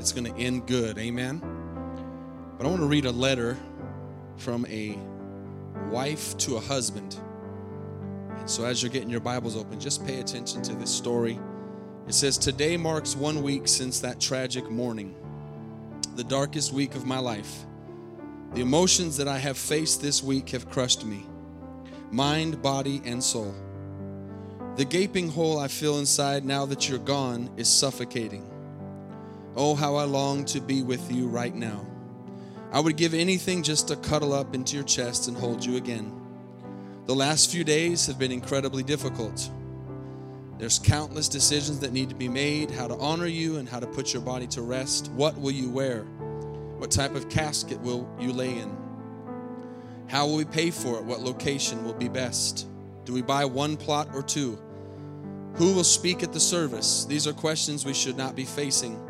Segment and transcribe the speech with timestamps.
[0.00, 0.98] it's going to end good.
[0.98, 1.40] Amen.
[2.56, 3.56] But I want to read a letter
[4.36, 4.98] from a
[5.90, 7.16] wife to a husband.
[8.38, 11.38] And so as you're getting your Bibles open, just pay attention to this story.
[12.08, 15.14] It says, Today marks one week since that tragic morning,
[16.16, 17.64] the darkest week of my life.
[18.54, 21.26] The emotions that I have faced this week have crushed me
[22.10, 23.54] mind, body, and soul.
[24.76, 28.49] The gaping hole I feel inside now that you're gone is suffocating.
[29.56, 31.84] Oh, how I long to be with you right now.
[32.72, 36.12] I would give anything just to cuddle up into your chest and hold you again.
[37.06, 39.50] The last few days have been incredibly difficult.
[40.58, 43.86] There's countless decisions that need to be made how to honor you and how to
[43.86, 45.10] put your body to rest.
[45.12, 46.02] What will you wear?
[46.78, 48.76] What type of casket will you lay in?
[50.06, 51.04] How will we pay for it?
[51.04, 52.68] What location will be best?
[53.04, 54.58] Do we buy one plot or two?
[55.54, 57.04] Who will speak at the service?
[57.04, 59.09] These are questions we should not be facing.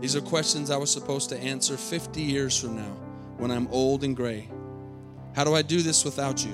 [0.00, 2.96] These are questions I was supposed to answer 50 years from now
[3.36, 4.48] when I'm old and gray.
[5.34, 6.52] How do I do this without you?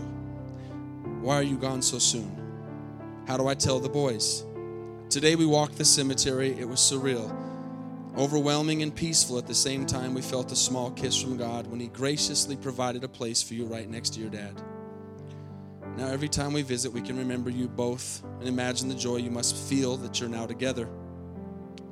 [1.21, 2.29] Why are you gone so soon?
[3.29, 4.45] How do I tell the boys?
[5.11, 6.59] Today we walked the cemetery.
[6.59, 7.33] It was surreal,
[8.19, 10.13] overwhelming, and peaceful at the same time.
[10.13, 13.65] We felt a small kiss from God when He graciously provided a place for you
[13.65, 14.61] right next to your dad.
[15.97, 19.31] Now, every time we visit, we can remember you both and imagine the joy you
[19.31, 20.89] must feel that you're now together.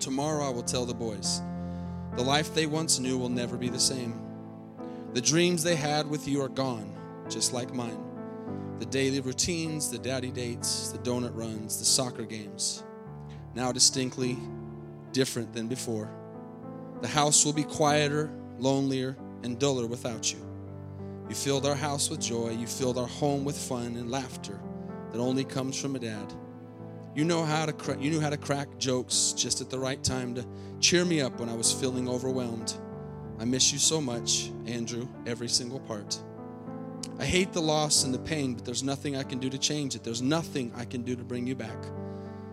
[0.00, 1.40] Tomorrow I will tell the boys.
[2.16, 4.20] The life they once knew will never be the same.
[5.14, 6.94] The dreams they had with you are gone,
[7.28, 7.98] just like mine.
[8.78, 12.84] The daily routines, the daddy dates, the donut runs, the soccer games.
[13.54, 14.38] Now distinctly
[15.12, 16.08] different than before.
[17.00, 20.38] The house will be quieter, lonelier, and duller without you.
[21.28, 22.50] You filled our house with joy.
[22.50, 24.60] You filled our home with fun and laughter
[25.10, 26.32] that only comes from a dad.
[27.14, 30.02] You know how to cra- you knew how to crack jokes just at the right
[30.02, 30.44] time to
[30.80, 32.74] cheer me up when I was feeling overwhelmed.
[33.38, 36.18] I miss you so much, Andrew, every single part.
[37.20, 39.94] I hate the loss and the pain, but there's nothing I can do to change
[39.94, 40.02] it.
[40.02, 41.78] There's nothing I can do to bring you back.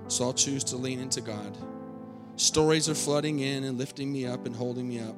[0.08, 1.58] So I'll choose to lean into God.
[2.36, 5.16] Stories are flooding in and lifting me up and holding me up.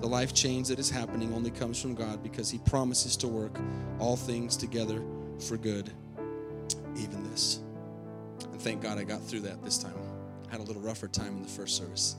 [0.00, 3.58] The life change that is happening only comes from God because He promises to work
[3.98, 5.02] all things together
[5.38, 5.90] for good,
[6.96, 7.60] even this.
[8.44, 9.94] And thank God I got through that this time.
[10.48, 12.16] I had a little rougher time in the first service.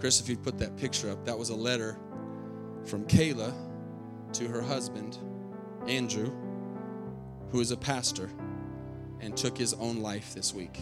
[0.00, 1.98] Chris, if you'd put that picture up, that was a letter
[2.84, 3.52] from Kayla
[4.34, 5.18] to her husband,
[5.86, 6.32] Andrew,
[7.50, 8.30] who is a pastor
[9.20, 10.78] and took his own life this week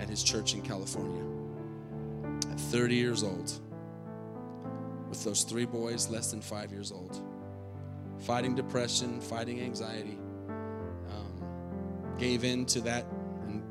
[0.00, 1.22] at his church in California
[2.50, 3.52] at 30 years old
[5.08, 7.22] with those three boys less than five years old,
[8.18, 13.06] fighting depression, fighting anxiety, um, gave in to that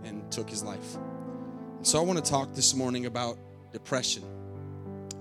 [0.05, 0.97] and, took his life.
[1.83, 3.37] So I want to talk this morning about
[3.71, 4.23] depression.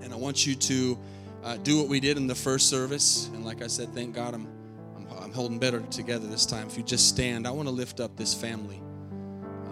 [0.00, 0.98] And I want you to
[1.42, 3.28] uh, do what we did in the first service.
[3.34, 4.48] And like I said, thank God I'm,
[4.96, 6.66] I'm, I'm holding better together this time.
[6.66, 8.80] If you just stand, I want to lift up this family.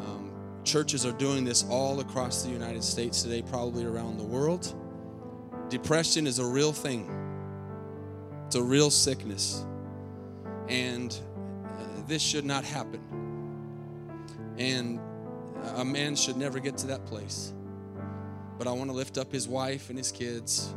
[0.01, 0.33] Um,
[0.65, 4.75] churches are doing this all across the United States today, probably around the world.
[5.69, 7.09] Depression is a real thing,
[8.47, 9.65] it's a real sickness.
[10.69, 11.19] And
[11.65, 13.01] uh, this should not happen.
[14.61, 15.01] And
[15.75, 17.53] a man should never get to that place.
[18.59, 20.75] But I want to lift up his wife and his kids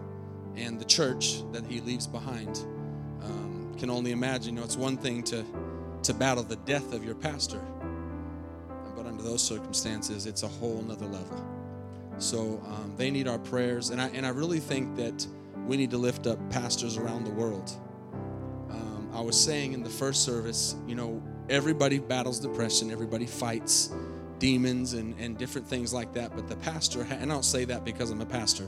[0.56, 2.58] and the church that he leaves behind.
[3.22, 5.44] Um, can only imagine, you know, it's one thing to,
[6.04, 7.60] to battle the death of your pastor,
[8.96, 11.46] but under those circumstances, it's a whole nother level.
[12.20, 15.28] So um, they need our prayers, and I and I really think that
[15.68, 17.70] we need to lift up pastors around the world.
[18.70, 23.94] Um, I was saying in the first service, you know, everybody battles depression, everybody fights
[24.40, 26.36] demons and, and different things like that.
[26.36, 28.68] But the pastor, and I don't say that because I'm a pastor,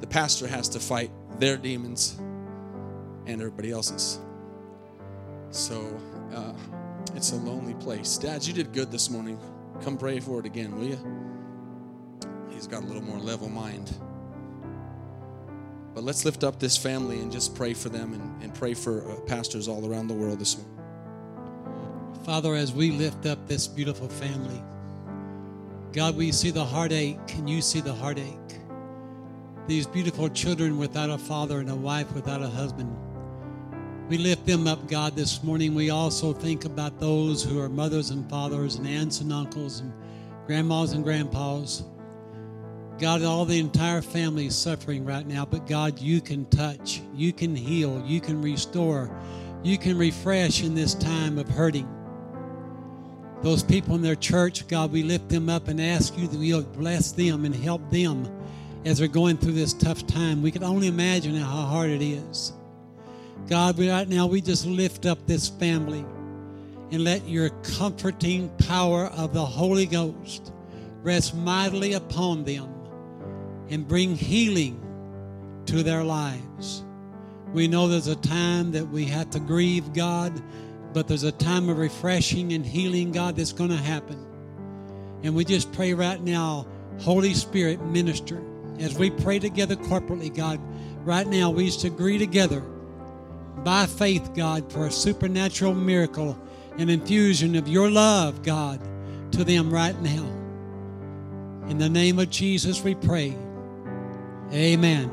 [0.00, 2.18] the pastor has to fight their demons
[3.26, 4.18] and everybody else's.
[5.50, 5.98] So
[6.34, 6.52] uh,
[7.14, 8.16] it's a lonely place.
[8.16, 9.38] Dad, you did good this morning.
[9.82, 10.98] Come pray for it again, will you?
[12.50, 13.94] He's got a little more level mind.
[15.94, 19.10] But let's lift up this family and just pray for them and, and pray for
[19.10, 20.79] uh, pastors all around the world this morning.
[22.24, 24.62] Father, as we lift up this beautiful family,
[25.92, 28.36] God, we see the heartache and you see the heartache.
[29.66, 32.94] These beautiful children without a father and a wife without a husband.
[34.10, 35.74] We lift them up, God, this morning.
[35.74, 39.90] We also think about those who are mothers and fathers and aunts and uncles and
[40.46, 41.84] grandmas and grandpas.
[42.98, 47.32] God, all the entire family is suffering right now, but God, you can touch, you
[47.32, 49.10] can heal, you can restore,
[49.62, 51.88] you can refresh in this time of hurting.
[53.42, 56.62] Those people in their church, God, we lift them up and ask you that you'll
[56.62, 58.28] bless them and help them
[58.84, 60.42] as they're going through this tough time.
[60.42, 62.52] We can only imagine how hard it is.
[63.48, 66.04] God, right now we just lift up this family
[66.92, 70.52] and let your comforting power of the Holy Ghost
[71.02, 72.68] rest mightily upon them
[73.70, 74.80] and bring healing
[75.66, 76.84] to their lives.
[77.52, 80.40] We know there's a time that we have to grieve God,
[80.92, 84.26] but there's a time of refreshing and healing, God, that's going to happen.
[85.22, 86.66] And we just pray right now,
[87.00, 88.42] Holy Spirit, minister.
[88.78, 90.60] As we pray together corporately, God,
[91.04, 92.60] right now we just agree together
[93.64, 96.38] by faith, God, for a supernatural miracle
[96.78, 98.80] and infusion of your love, God,
[99.32, 100.24] to them right now.
[101.68, 103.36] In the name of Jesus, we pray.
[104.52, 105.10] Amen.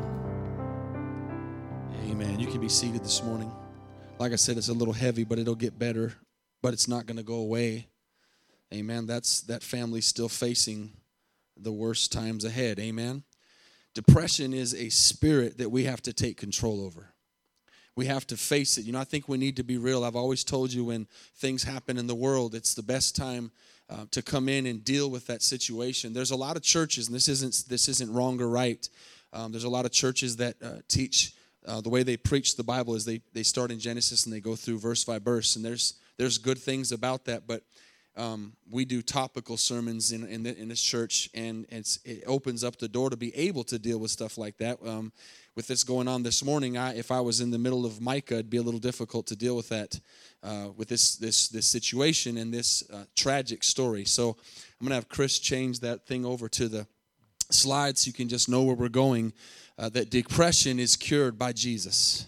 [2.09, 2.39] Amen.
[2.39, 3.51] You can be seated this morning.
[4.19, 6.13] Like I said, it's a little heavy, but it'll get better,
[6.63, 7.87] but it's not going to go away.
[8.73, 9.05] Amen.
[9.05, 10.91] That's that family still facing
[11.55, 12.79] the worst times ahead.
[12.79, 13.23] Amen.
[13.93, 17.13] Depression is a spirit that we have to take control over.
[17.95, 18.85] We have to face it.
[18.85, 20.03] You know, I think we need to be real.
[20.03, 23.51] I've always told you when things happen in the world, it's the best time
[23.89, 26.13] uh, to come in and deal with that situation.
[26.13, 28.87] There's a lot of churches, and this isn't this isn't wrong or right.
[29.31, 31.33] Um, there's a lot of churches that uh, teach
[31.67, 34.39] uh, the way they preach the Bible is they they start in Genesis and they
[34.39, 37.63] go through verse by verse, and there's there's good things about that, but
[38.15, 42.77] um, we do topical sermons in in, the, in, this church, and it opens up
[42.77, 44.79] the door to be able to deal with stuff like that.
[44.85, 45.11] Um,
[45.55, 48.35] with this going on this morning, I, if I was in the middle of Micah,
[48.35, 49.99] it'd be a little difficult to deal with that,
[50.43, 54.05] uh, with this this this situation and this uh, tragic story.
[54.05, 54.37] So
[54.79, 56.87] I'm gonna have Chris change that thing over to the
[57.51, 59.33] slides so you can just know where we're going.
[59.77, 62.25] Uh, that depression is cured by Jesus.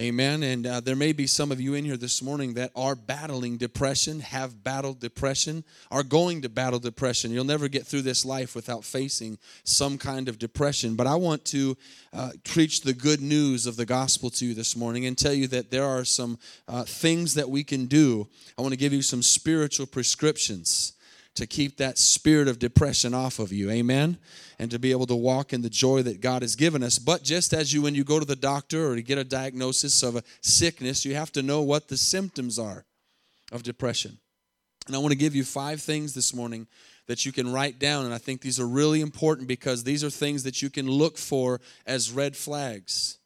[0.00, 0.42] Amen.
[0.42, 3.58] And uh, there may be some of you in here this morning that are battling
[3.58, 7.30] depression, have battled depression, are going to battle depression.
[7.30, 10.96] You'll never get through this life without facing some kind of depression.
[10.96, 11.76] But I want to
[12.14, 15.46] uh, preach the good news of the gospel to you this morning and tell you
[15.48, 18.26] that there are some uh, things that we can do.
[18.58, 20.94] I want to give you some spiritual prescriptions
[21.34, 23.70] to keep that spirit of depression off of you.
[23.70, 24.18] Amen.
[24.58, 26.98] And to be able to walk in the joy that God has given us.
[26.98, 30.02] But just as you, when you go to the doctor or to get a diagnosis
[30.02, 32.84] of a sickness, you have to know what the symptoms are
[33.50, 34.18] of depression.
[34.86, 36.66] And I want to give you five things this morning
[37.06, 38.04] that you can write down.
[38.04, 41.16] And I think these are really important because these are things that you can look
[41.16, 43.18] for as red flags.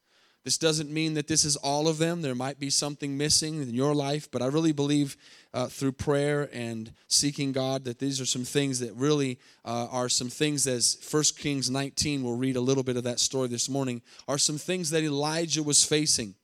[0.46, 2.22] This doesn't mean that this is all of them.
[2.22, 5.16] There might be something missing in your life, but I really believe
[5.52, 10.08] uh, through prayer and seeking God that these are some things that really uh, are
[10.08, 13.68] some things, as 1 Kings 19, we'll read a little bit of that story this
[13.68, 16.36] morning, are some things that Elijah was facing.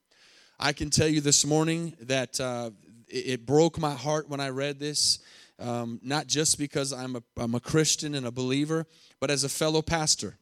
[0.58, 2.70] I can tell you this morning that uh,
[3.06, 5.20] it, broke my heart when I read this,
[5.60, 8.84] um, not just because I'm a, I'm a Christian and a believer,
[9.20, 10.38] but as a fellow pastor.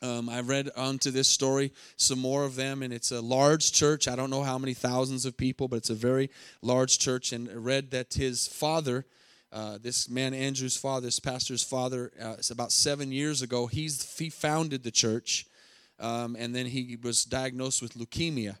[0.00, 4.06] Um, I read onto this story some more of them, and it's a large church.
[4.06, 6.30] I don't know how many thousands of people, but it's a very
[6.62, 7.32] large church.
[7.32, 9.06] And I read that his father,
[9.52, 13.66] uh, this man Andrew's father, this pastor's father, uh, about seven years ago.
[13.66, 15.46] He's he founded the church,
[15.98, 18.56] um, and then he was diagnosed with leukemia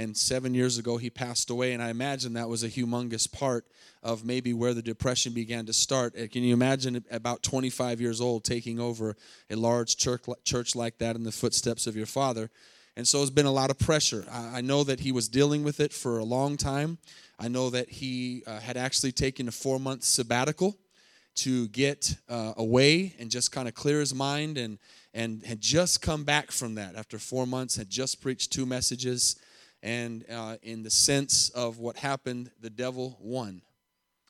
[0.00, 3.64] and seven years ago he passed away and i imagine that was a humongous part
[4.02, 6.14] of maybe where the depression began to start.
[6.14, 9.16] Can you imagine about 25 years old taking over
[9.50, 12.50] a large church, church like that in the footsteps of your father?
[12.96, 14.24] And so it's been a lot of pressure.
[14.30, 16.98] I know that he was dealing with it for a long time.
[17.38, 20.76] I know that he uh, had actually taken a four month sabbatical
[21.36, 24.78] to get uh, away and just kind of clear his mind and
[25.14, 29.36] and had just come back from that after four months had just preached two messages
[29.82, 33.62] and uh, in the sense of what happened, the devil won.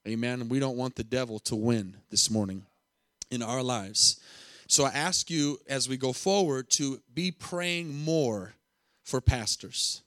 [0.06, 0.48] Amen.
[0.48, 2.64] We don't want the devil to win this morning
[3.30, 4.20] in our lives.
[4.66, 8.54] So I ask you as we go forward to be praying more
[9.02, 10.02] for pastors.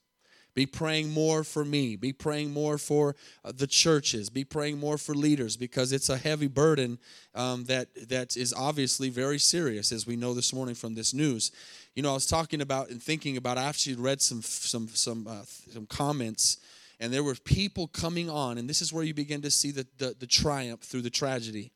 [0.56, 1.96] Be praying more for me.
[1.96, 4.30] Be praying more for uh, the churches.
[4.30, 7.00] Be praying more for leaders because it's a heavy burden
[7.34, 11.52] um, that that is obviously very serious, as we know this morning from this news.
[11.96, 13.58] You know, I was talking about and thinking about.
[13.58, 15.42] I actually read some some some uh,
[15.72, 16.58] some comments,
[17.00, 19.88] and there were people coming on, and this is where you begin to see the,
[19.98, 21.72] the, the triumph through the tragedy.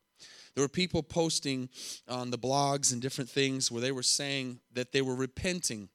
[0.54, 1.70] There were people posting
[2.08, 5.90] on the blogs and different things where they were saying that they were repenting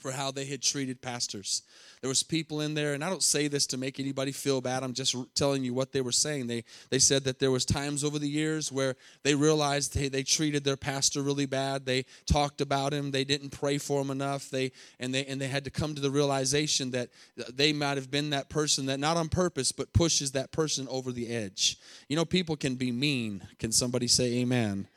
[0.00, 1.62] for how they had treated pastors.
[2.00, 4.82] There was people in there and i don't say this to make anybody feel bad.
[4.82, 6.46] I'm just telling you what they were saying.
[6.46, 10.22] They they said that there was times over the years where they realized they, they
[10.22, 11.86] treated their pastor really bad.
[11.86, 13.10] They talked about him.
[13.10, 14.50] They didn't pray for him enough.
[14.50, 17.08] They and they and they had to come to the realization that
[17.52, 21.12] they might have been that person that not on purpose but pushes that person over
[21.12, 21.78] the edge.
[22.08, 23.42] You know people can be mean.
[23.58, 24.88] Can somebody say amen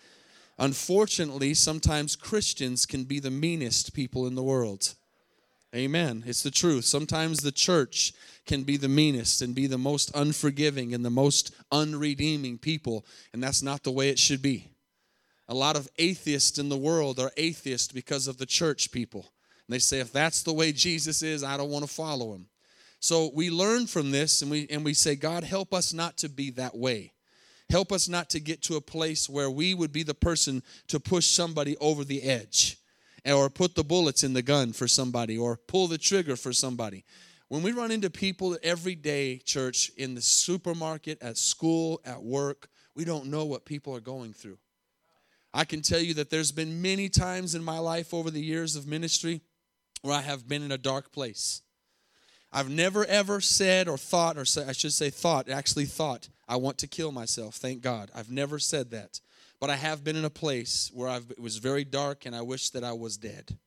[0.59, 4.93] Unfortunately, sometimes Christians can be the meanest people in the world.
[5.73, 6.23] Amen.
[6.25, 6.85] It's the truth.
[6.85, 8.11] Sometimes the church
[8.45, 13.41] can be the meanest and be the most unforgiving and the most unredeeming people, and
[13.41, 14.69] that's not the way it should be.
[15.47, 19.21] A lot of atheists in the world are atheists because of the church people.
[19.67, 22.47] And they say, if that's the way Jesus is, I don't want to follow him.
[22.99, 26.29] So we learn from this and we and we say, God, help us not to
[26.29, 27.13] be that way.
[27.69, 30.99] Help us not to get to a place where we would be the person to
[30.99, 32.77] push somebody over the edge
[33.25, 37.03] or put the bullets in the gun for somebody or pull the trigger for somebody.
[37.47, 42.69] When we run into people every day, church, in the supermarket, at school, at work,
[42.95, 44.57] we don't know what people are going through.
[45.53, 48.75] I can tell you that there's been many times in my life over the years
[48.75, 49.41] of ministry
[50.01, 51.61] where I have been in a dark place.
[52.51, 56.79] I've never ever said or thought, or I should say thought, actually thought, I want
[56.79, 57.55] to kill myself.
[57.55, 58.09] Thank God.
[58.15, 59.19] I've never said that.
[59.59, 62.41] But I have been in a place where I've, it was very dark and I
[62.41, 63.57] wish that I was dead.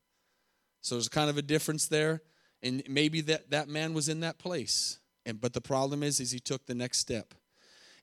[0.81, 2.23] So there's kind of a difference there.
[2.63, 4.99] And maybe that, that man was in that place.
[5.25, 7.35] And but the problem is, is he took the next step.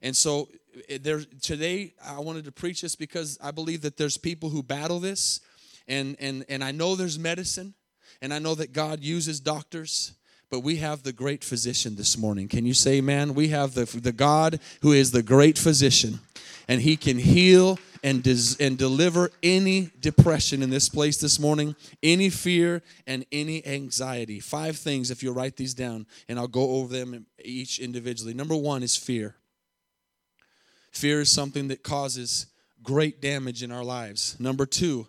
[0.00, 0.48] And so
[0.88, 4.62] eh, there today I wanted to preach this because I believe that there's people who
[4.62, 5.40] battle this.
[5.86, 7.74] And and and I know there's medicine,
[8.22, 10.12] and I know that God uses doctors
[10.50, 12.48] but we have the great physician this morning.
[12.48, 13.34] Can you say, man?
[13.34, 16.20] We have the, the God who is the great physician,
[16.68, 21.76] and he can heal and, des- and deliver any depression in this place this morning,
[22.02, 24.40] any fear, and any anxiety.
[24.40, 28.34] Five things, if you'll write these down, and I'll go over them each individually.
[28.34, 29.36] Number one is fear.
[30.90, 32.46] Fear is something that causes
[32.82, 34.36] great damage in our lives.
[34.40, 35.06] Number two,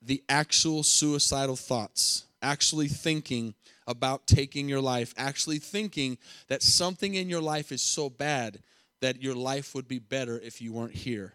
[0.00, 3.54] the actual suicidal thoughts, actually thinking
[3.86, 8.60] about taking your life, actually thinking that something in your life is so bad
[9.00, 11.34] that your life would be better if you weren't here.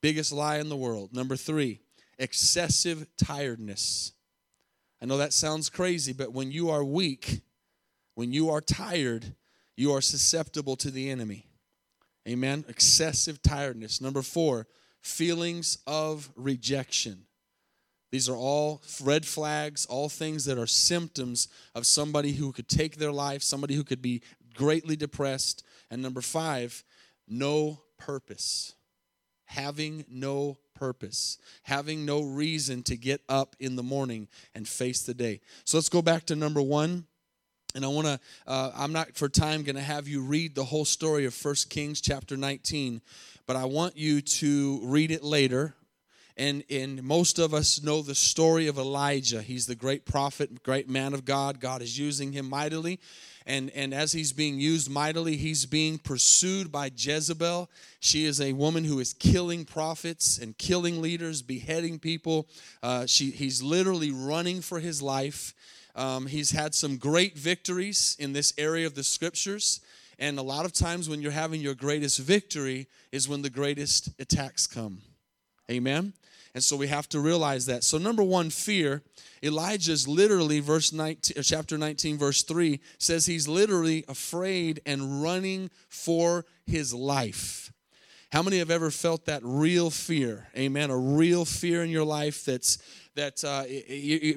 [0.00, 1.12] Biggest lie in the world.
[1.12, 1.80] Number three,
[2.18, 4.12] excessive tiredness.
[5.02, 7.40] I know that sounds crazy, but when you are weak,
[8.14, 9.34] when you are tired,
[9.76, 11.46] you are susceptible to the enemy.
[12.28, 12.64] Amen.
[12.68, 14.00] Excessive tiredness.
[14.00, 14.66] Number four,
[15.00, 17.24] feelings of rejection.
[18.10, 22.96] These are all red flags, all things that are symptoms of somebody who could take
[22.96, 24.22] their life, somebody who could be
[24.54, 25.64] greatly depressed.
[25.90, 26.84] And number five,
[27.28, 28.74] no purpose.
[29.46, 35.14] Having no purpose, having no reason to get up in the morning and face the
[35.14, 35.40] day.
[35.64, 37.04] So let's go back to number one.
[37.74, 40.64] And I want to, uh, I'm not for time going to have you read the
[40.64, 43.00] whole story of First Kings chapter 19,
[43.46, 45.74] but I want you to read it later
[46.36, 49.42] and, and most of us know the story of Elijah.
[49.42, 51.60] He's the great prophet, great man of God.
[51.60, 53.00] God is using him mightily.
[53.46, 57.70] And, and as he's being used mightily, he's being pursued by Jezebel.
[57.98, 62.48] She is a woman who is killing prophets and killing leaders, beheading people.
[62.82, 65.54] Uh, she, he's literally running for his life.
[65.96, 69.80] Um, he's had some great victories in this area of the scriptures.
[70.18, 74.10] And a lot of times, when you're having your greatest victory, is when the greatest
[74.20, 75.00] attacks come.
[75.70, 76.12] Amen.
[76.54, 77.84] And so we have to realize that.
[77.84, 79.02] So number 1 fear.
[79.42, 85.70] Elijah's literally verse 19 uh, chapter 19 verse 3 says he's literally afraid and running
[85.88, 87.72] for his life.
[88.32, 90.48] How many have ever felt that real fear?
[90.56, 90.90] Amen.
[90.90, 92.78] A real fear in your life that's
[93.16, 93.64] that uh,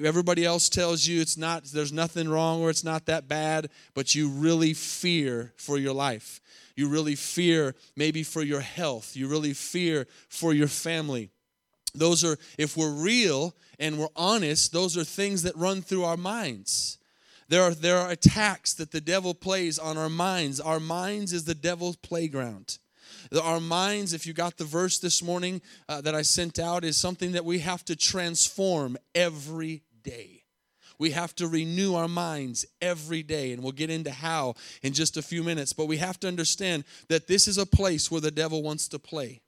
[0.04, 4.14] everybody else tells you it's not there's nothing wrong or it's not that bad, but
[4.14, 6.40] you really fear for your life.
[6.74, 9.14] You really fear maybe for your health.
[9.14, 11.30] You really fear for your family.
[11.94, 16.16] Those are, if we're real and we're honest, those are things that run through our
[16.16, 16.98] minds.
[17.48, 20.60] There are, there are attacks that the devil plays on our minds.
[20.60, 22.78] Our minds is the devil's playground.
[23.42, 26.96] Our minds, if you got the verse this morning uh, that I sent out, is
[26.96, 30.42] something that we have to transform every day.
[30.98, 35.16] We have to renew our minds every day, and we'll get into how in just
[35.16, 35.72] a few minutes.
[35.72, 38.98] But we have to understand that this is a place where the devil wants to
[38.98, 39.40] play.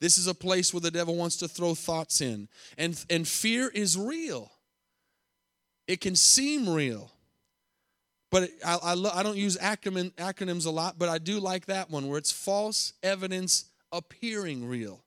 [0.00, 2.48] This is a place where the devil wants to throw thoughts in.
[2.76, 4.50] And, and fear is real,
[5.86, 7.10] it can seem real.
[8.30, 11.88] But I, I, I don't use acronym, acronyms a lot, but I do like that
[11.88, 15.04] one where it's false evidence appearing real.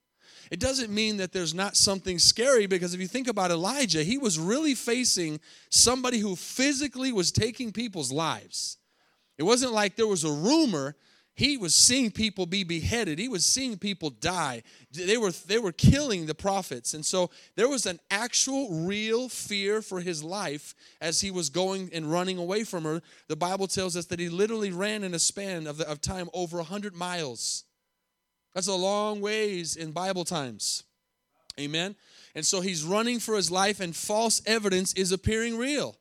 [0.50, 4.17] It doesn't mean that there's not something scary because if you think about Elijah, he
[4.17, 8.77] was really facing somebody who physically was taking people's lives.
[9.38, 10.96] It wasn't like there was a rumor
[11.38, 13.20] he was seeing people be beheaded.
[13.20, 14.63] He was seeing people die.
[14.91, 16.96] They were they were killing the prophets.
[16.96, 21.91] And so there was an actual real fear for his life as he was going
[21.94, 23.03] and running away from her.
[23.27, 26.27] The bible tells us that he literally ran in a span of, the, of time
[26.34, 27.65] over 100 miles.
[28.56, 30.86] That's a long ways in bible times.
[31.60, 31.96] Amen.
[32.34, 35.96] And so he's running for his life, and false evidence is appearing real.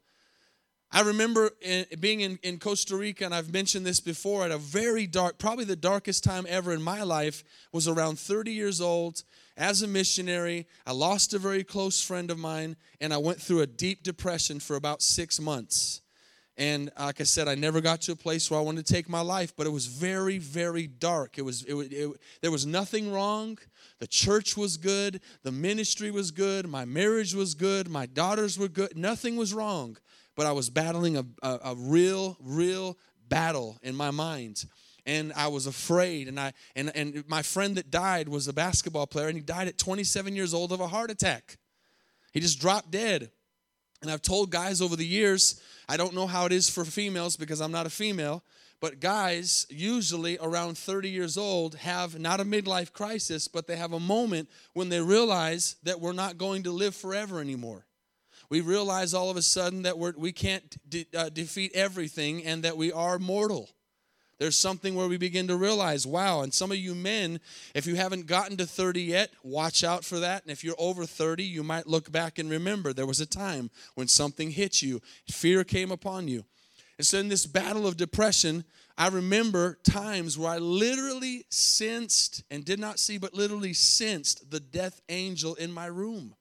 [0.92, 4.58] I remember in, being in, in Costa Rica, and I've mentioned this before, at a
[4.58, 9.24] very dark, probably the darkest time ever in my life, was around 30 years old.
[9.56, 13.62] As a missionary, I lost a very close friend of mine, and I went through
[13.62, 16.02] a deep depression for about six months.
[16.58, 19.10] And like I said, I never got to a place where I wanted to take
[19.10, 21.36] my life, but it was very, very dark.
[21.36, 23.58] It was, it, it, there was nothing wrong.
[23.98, 25.20] The church was good.
[25.42, 26.66] The ministry was good.
[26.66, 27.90] My marriage was good.
[27.90, 28.96] My daughters were good.
[28.96, 29.98] Nothing was wrong.
[30.36, 32.96] But I was battling a, a, a real, real
[33.28, 34.64] battle in my mind
[35.06, 36.28] and I was afraid.
[36.28, 39.68] And I and and my friend that died was a basketball player, and he died
[39.68, 41.58] at 27 years old of a heart attack.
[42.32, 43.30] He just dropped dead.
[44.02, 47.36] And I've told guys over the years, I don't know how it is for females
[47.36, 48.44] because I'm not a female,
[48.78, 53.94] but guys, usually around 30 years old, have not a midlife crisis, but they have
[53.94, 57.85] a moment when they realize that we're not going to live forever anymore.
[58.50, 62.62] We realize all of a sudden that we're, we can't de- uh, defeat everything and
[62.62, 63.68] that we are mortal.
[64.38, 67.40] There's something where we begin to realize, wow, and some of you men,
[67.74, 70.42] if you haven't gotten to 30 yet, watch out for that.
[70.42, 73.70] And if you're over 30, you might look back and remember there was a time
[73.94, 75.00] when something hit you,
[75.30, 76.44] fear came upon you.
[76.98, 78.64] And so in this battle of depression,
[78.98, 84.60] I remember times where I literally sensed and did not see, but literally sensed the
[84.60, 86.34] death angel in my room.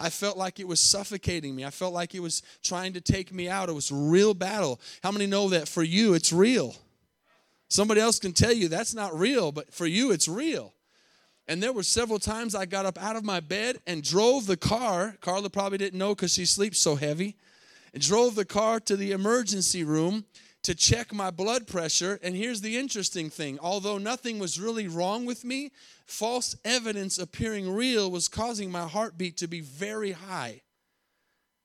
[0.00, 1.64] I felt like it was suffocating me.
[1.64, 3.68] I felt like it was trying to take me out.
[3.68, 4.80] It was real battle.
[5.02, 6.76] How many know that for you it's real?
[7.68, 10.72] Somebody else can tell you that's not real, but for you, it's real.
[11.46, 14.56] And there were several times I got up out of my bed and drove the
[14.56, 15.16] car.
[15.20, 17.36] Carla probably didn't know because she sleeps so heavy.
[17.94, 20.26] And drove the car to the emergency room
[20.68, 22.20] to check my blood pressure.
[22.22, 25.72] And here's the interesting thing although nothing was really wrong with me,
[26.04, 30.60] false evidence appearing real was causing my heartbeat to be very high.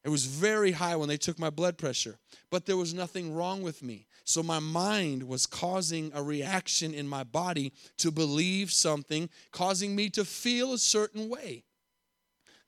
[0.06, 2.18] It was very high when they took my blood pressure,
[2.50, 4.08] but there was nothing wrong with me.
[4.24, 10.10] So my mind was causing a reaction in my body to believe something, causing me
[10.12, 11.66] to feel a certain way.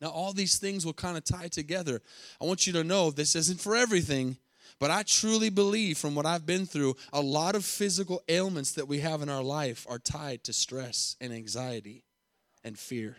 [0.02, 2.02] Now, all these things will kind of tie together.
[2.42, 4.36] I want you to know this isn't for everything,
[4.80, 8.88] but I truly believe from what I've been through, a lot of physical ailments that
[8.88, 12.04] we have in our life are tied to stress and anxiety
[12.64, 13.18] and fear.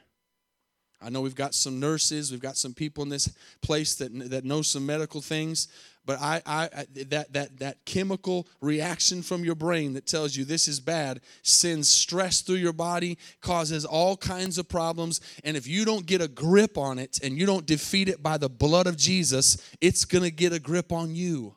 [1.00, 4.44] I know we've got some nurses, we've got some people in this place that, that
[4.44, 5.68] know some medical things,
[6.06, 6.68] but I, I,
[7.09, 11.88] that, that, that chemical reaction from your brain that tells you this is bad sends
[11.88, 15.20] stress through your body, causes all kinds of problems.
[15.42, 18.38] And if you don't get a grip on it and you don't defeat it by
[18.38, 21.56] the blood of Jesus, it's going to get a grip on you.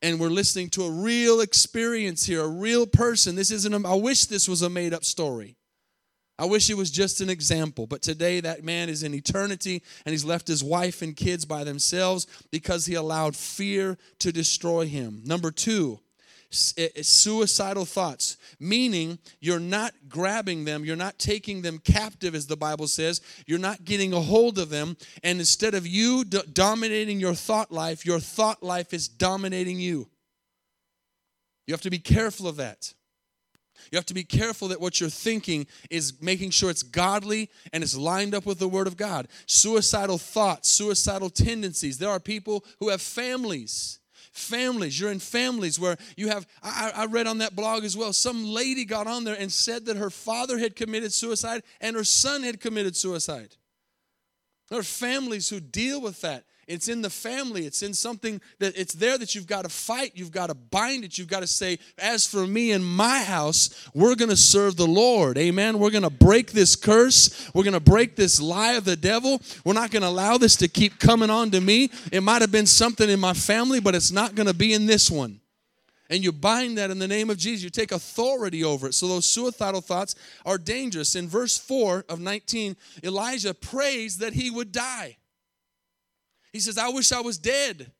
[0.00, 3.34] And we're listening to a real experience here, a real person.
[3.34, 5.56] This isn't, a, I wish this was a made up story.
[6.40, 10.12] I wish it was just an example, but today that man is in eternity and
[10.12, 15.20] he's left his wife and kids by themselves because he allowed fear to destroy him.
[15.26, 16.00] Number two,
[16.78, 22.46] eh, eh, suicidal thoughts, meaning you're not grabbing them, you're not taking them captive, as
[22.46, 27.20] the Bible says, you're not getting a hold of them, and instead of you dominating
[27.20, 30.08] your thought life, your thought life is dominating you.
[31.66, 32.94] You have to be careful of that.
[33.90, 37.82] You have to be careful that what you're thinking is making sure it's godly and
[37.82, 39.28] it's lined up with the Word of God.
[39.46, 41.98] Suicidal thoughts, suicidal tendencies.
[41.98, 43.98] There are people who have families.
[44.32, 46.46] Families, you're in families where you have.
[46.62, 48.12] I, I read on that blog as well.
[48.12, 52.04] Some lady got on there and said that her father had committed suicide and her
[52.04, 53.56] son had committed suicide.
[54.68, 56.44] There are families who deal with that.
[56.70, 57.66] It's in the family.
[57.66, 60.12] It's in something that it's there that you've got to fight.
[60.14, 61.18] You've got to bind it.
[61.18, 64.86] You've got to say, as for me and my house, we're going to serve the
[64.86, 65.36] Lord.
[65.36, 65.80] Amen.
[65.80, 67.50] We're going to break this curse.
[67.54, 69.42] We're going to break this lie of the devil.
[69.64, 71.90] We're not going to allow this to keep coming on to me.
[72.12, 74.86] It might have been something in my family, but it's not going to be in
[74.86, 75.40] this one
[76.10, 77.62] and you bind that in the name of Jesus.
[77.62, 78.94] You take authority over it.
[78.94, 81.14] So those suicidal thoughts are dangerous.
[81.14, 85.18] In verse 4 of 19, Elijah prays that he would die.
[86.52, 87.90] He says, I wish I was dead.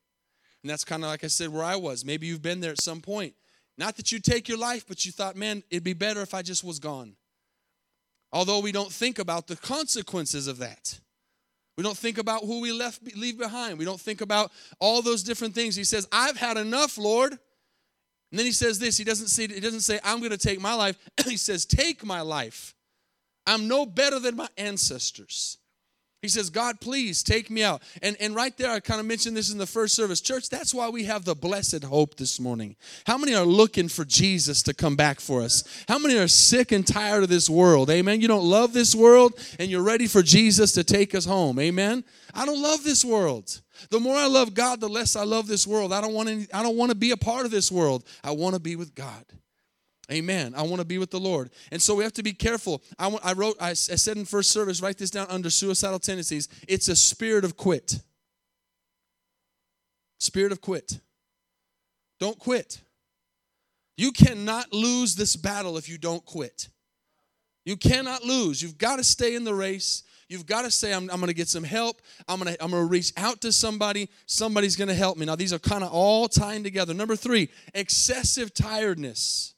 [0.62, 2.04] And that's kind of like I said, where I was.
[2.04, 3.34] Maybe you've been there at some point.
[3.78, 6.42] Not that you take your life, but you thought, man, it'd be better if I
[6.42, 7.16] just was gone.
[8.32, 11.00] Although we don't think about the consequences of that.
[11.76, 13.78] We don't think about who we left leave behind.
[13.78, 15.76] We don't think about all those different things.
[15.76, 17.32] He says, I've had enough, Lord.
[17.32, 18.98] And then he says this.
[18.98, 20.98] He doesn't say, he doesn't say, I'm going to take my life.
[21.24, 22.74] he says, take my life.
[23.46, 25.58] I'm no better than my ancestors.
[26.22, 27.82] He says, God, please take me out.
[28.02, 30.20] And, and right there, I kind of mentioned this in the first service.
[30.20, 32.76] Church, that's why we have the blessed hope this morning.
[33.06, 35.64] How many are looking for Jesus to come back for us?
[35.88, 37.88] How many are sick and tired of this world?
[37.88, 38.20] Amen.
[38.20, 41.58] You don't love this world and you're ready for Jesus to take us home.
[41.58, 42.04] Amen.
[42.34, 43.60] I don't love this world.
[43.88, 45.90] The more I love God, the less I love this world.
[45.90, 48.04] I don't want any, I don't want to be a part of this world.
[48.22, 49.24] I want to be with God.
[50.10, 50.54] Amen.
[50.56, 51.50] I want to be with the Lord.
[51.70, 52.82] And so we have to be careful.
[52.98, 56.00] I, want, I wrote, I, I said in first service, write this down under suicidal
[56.00, 56.48] tendencies.
[56.66, 58.00] It's a spirit of quit.
[60.18, 60.98] Spirit of quit.
[62.18, 62.80] Don't quit.
[63.96, 66.68] You cannot lose this battle if you don't quit.
[67.64, 68.62] You cannot lose.
[68.62, 70.02] You've got to stay in the race.
[70.28, 72.00] You've got to say, I'm, I'm going to get some help.
[72.28, 74.08] I'm going to I'm going to reach out to somebody.
[74.26, 75.26] Somebody's going to help me.
[75.26, 76.94] Now, these are kind of all tying together.
[76.94, 79.54] Number three, excessive tiredness.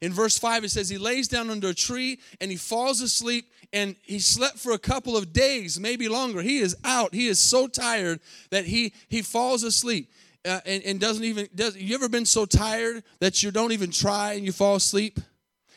[0.00, 3.50] In verse 5, it says, He lays down under a tree and he falls asleep,
[3.72, 6.40] and he slept for a couple of days, maybe longer.
[6.40, 7.14] He is out.
[7.14, 10.10] He is so tired that he, he falls asleep.
[10.44, 13.90] Uh, and, and doesn't even does you ever been so tired that you don't even
[13.90, 15.18] try and you fall asleep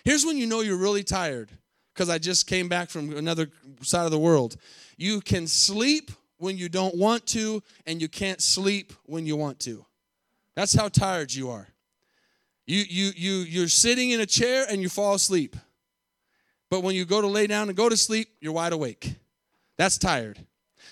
[0.05, 1.49] here's when you know you're really tired
[1.93, 3.49] because i just came back from another
[3.81, 4.55] side of the world
[4.97, 9.59] you can sleep when you don't want to and you can't sleep when you want
[9.59, 9.83] to
[10.55, 11.67] that's how tired you are
[12.65, 15.55] you, you, you, you're sitting in a chair and you fall asleep.
[16.69, 19.15] But when you go to lay down and go to sleep, you're wide awake.
[19.77, 20.39] That's tired.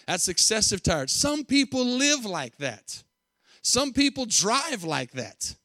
[0.08, 1.10] That's excessive tired.
[1.10, 3.04] Some people live like that.
[3.62, 5.56] Some people drive like that.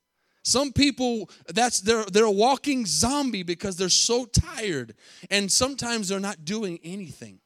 [0.42, 4.94] Some people that's they're they're a walking zombie because they're so tired
[5.30, 7.40] and sometimes they're not doing anything.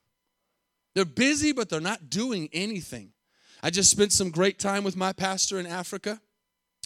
[0.95, 3.13] They're busy but they're not doing anything.
[3.63, 6.21] I just spent some great time with my pastor in Africa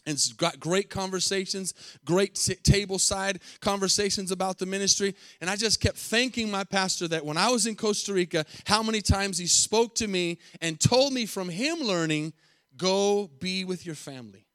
[0.06, 5.14] and got great conversations, great table side conversations about the ministry.
[5.40, 8.82] And I just kept thanking my pastor that when I was in Costa Rica, how
[8.82, 12.32] many times he spoke to me and told me from him learning,
[12.76, 14.46] go be with your family.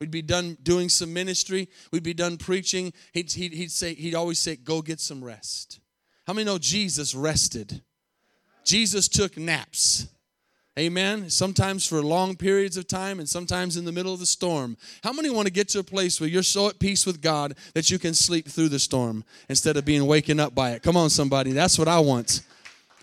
[0.00, 2.92] We'd be done doing some ministry, we'd be done preaching.
[3.12, 5.80] He'd, he'd, he'd say, he'd always say, go get some rest.
[6.26, 7.82] How many know Jesus rested?
[8.64, 10.06] Jesus took naps.
[10.78, 11.28] Amen.
[11.28, 14.76] Sometimes for long periods of time and sometimes in the middle of the storm.
[15.02, 17.56] How many want to get to a place where you're so at peace with God
[17.74, 20.84] that you can sleep through the storm instead of being waken up by it?
[20.84, 21.50] Come on, somebody.
[21.50, 22.42] That's what I want.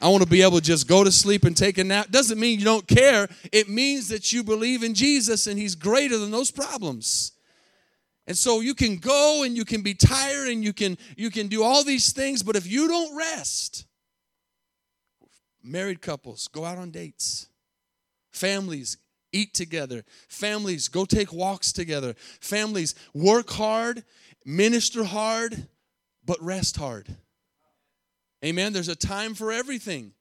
[0.02, 2.12] I want to be able to just go to sleep and take a nap.
[2.12, 3.28] Doesn't mean you don't care.
[3.52, 7.34] It means that you believe in Jesus and He's greater than those problems.
[8.26, 11.48] And so you can go and you can be tired and you can you can
[11.48, 13.86] do all these things, but if you don't rest,
[15.62, 17.50] married couples go out on dates
[18.36, 18.98] Families,
[19.32, 20.04] eat together.
[20.28, 22.16] Families, go take walks together.
[22.42, 24.04] Families, work hard,
[24.46, 25.68] minister hard,
[26.26, 27.08] but rest hard.
[28.44, 28.74] Amen.
[28.74, 30.12] There's a time for everything.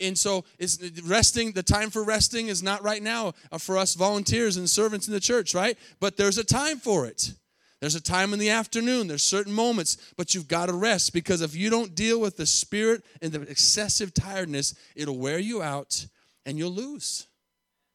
[0.00, 3.94] And so it's resting, the time for resting is not right now uh, for us
[3.94, 5.76] volunteers and servants in the church, right?
[5.98, 7.32] But there's a time for it.
[7.80, 11.42] There's a time in the afternoon, there's certain moments, but you've got to rest because
[11.42, 16.06] if you don't deal with the spirit and the excessive tiredness, it'll wear you out
[16.46, 17.26] and you'll lose.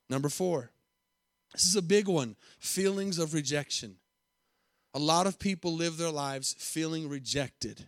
[0.10, 0.72] Number four,
[1.54, 3.96] this is a big one feelings of rejection.
[4.94, 7.86] A lot of people live their lives feeling rejected.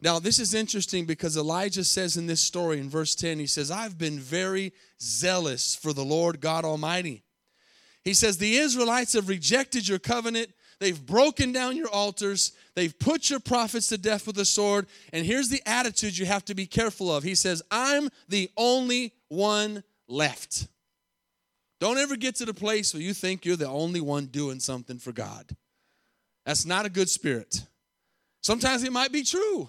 [0.00, 3.70] Now, this is interesting because Elijah says in this story in verse 10, he says,
[3.70, 7.22] I've been very zealous for the Lord God Almighty.
[8.02, 10.48] He says, The Israelites have rejected your covenant.
[10.80, 12.50] They've broken down your altars.
[12.74, 14.88] They've put your prophets to death with a sword.
[15.12, 17.22] And here's the attitude you have to be careful of.
[17.22, 20.66] He says, I'm the only one left.
[21.82, 25.00] Don't ever get to the place where you think you're the only one doing something
[25.00, 25.50] for God.
[26.46, 27.60] That's not a good spirit.
[28.40, 29.68] Sometimes it might be true.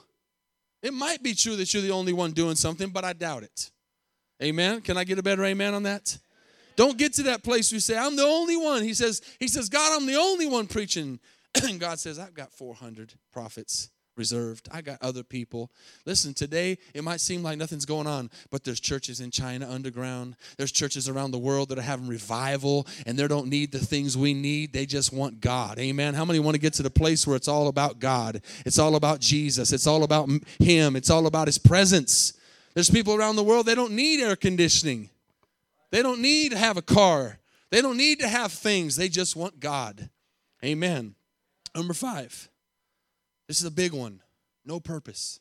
[0.84, 3.72] It might be true that you're the only one doing something, but I doubt it.
[4.44, 4.82] Amen.
[4.82, 6.16] Can I get a better amen on that?
[6.76, 8.84] Don't get to that place where you say, I'm the only one.
[8.84, 11.20] He says, He says, God, I'm the only one preaching.
[11.64, 14.70] And God says, I've got 400 prophets reserved.
[14.72, 15.72] I got other people.
[16.06, 20.36] Listen, today it might seem like nothing's going on, but there's churches in China underground.
[20.58, 24.18] There's churches around the world that are having revival and they don't need the things
[24.18, 24.74] we need.
[24.74, 25.80] They just want God.
[25.80, 26.14] Amen.
[26.14, 28.42] How many want to get to the place where it's all about God?
[28.66, 29.72] It's all about Jesus.
[29.74, 30.96] It's all about him.
[30.96, 32.34] It's all about his presence.
[32.74, 35.10] There's people around the world they don't need air conditioning.
[35.92, 37.40] They don't need to have a car.
[37.70, 38.96] They don't need to have things.
[38.96, 40.10] They just want God.
[40.64, 41.16] Amen.
[41.76, 42.50] Number 5
[43.48, 44.22] this is a big one.
[44.66, 45.40] No purpose.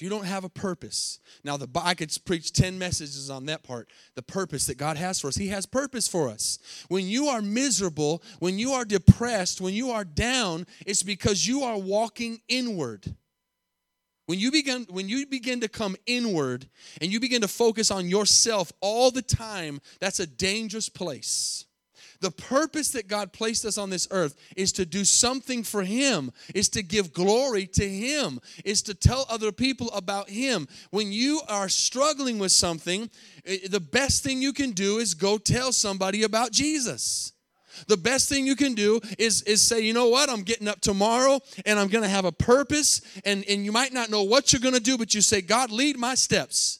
[0.00, 3.62] If you don't have a purpose, now the I could preach 10 messages on that
[3.62, 3.90] part.
[4.14, 5.36] The purpose that God has for us.
[5.36, 6.58] He has purpose for us.
[6.88, 11.64] When you are miserable, when you are depressed, when you are down, it's because you
[11.64, 13.14] are walking inward.
[14.24, 16.66] When you begin when you begin to come inward
[17.02, 21.66] and you begin to focus on yourself all the time, that's a dangerous place.
[22.20, 26.32] The purpose that God placed us on this earth is to do something for Him,
[26.54, 30.68] is to give glory to Him, is to tell other people about Him.
[30.90, 33.10] When you are struggling with something,
[33.46, 37.32] eh, the best thing you can do is go tell somebody about Jesus.
[37.86, 40.80] The best thing you can do is, is say, you know what, I'm getting up
[40.80, 43.00] tomorrow and I'm going to have a purpose.
[43.24, 45.70] And, and you might not know what you're going to do, but you say, God,
[45.70, 46.79] lead my steps.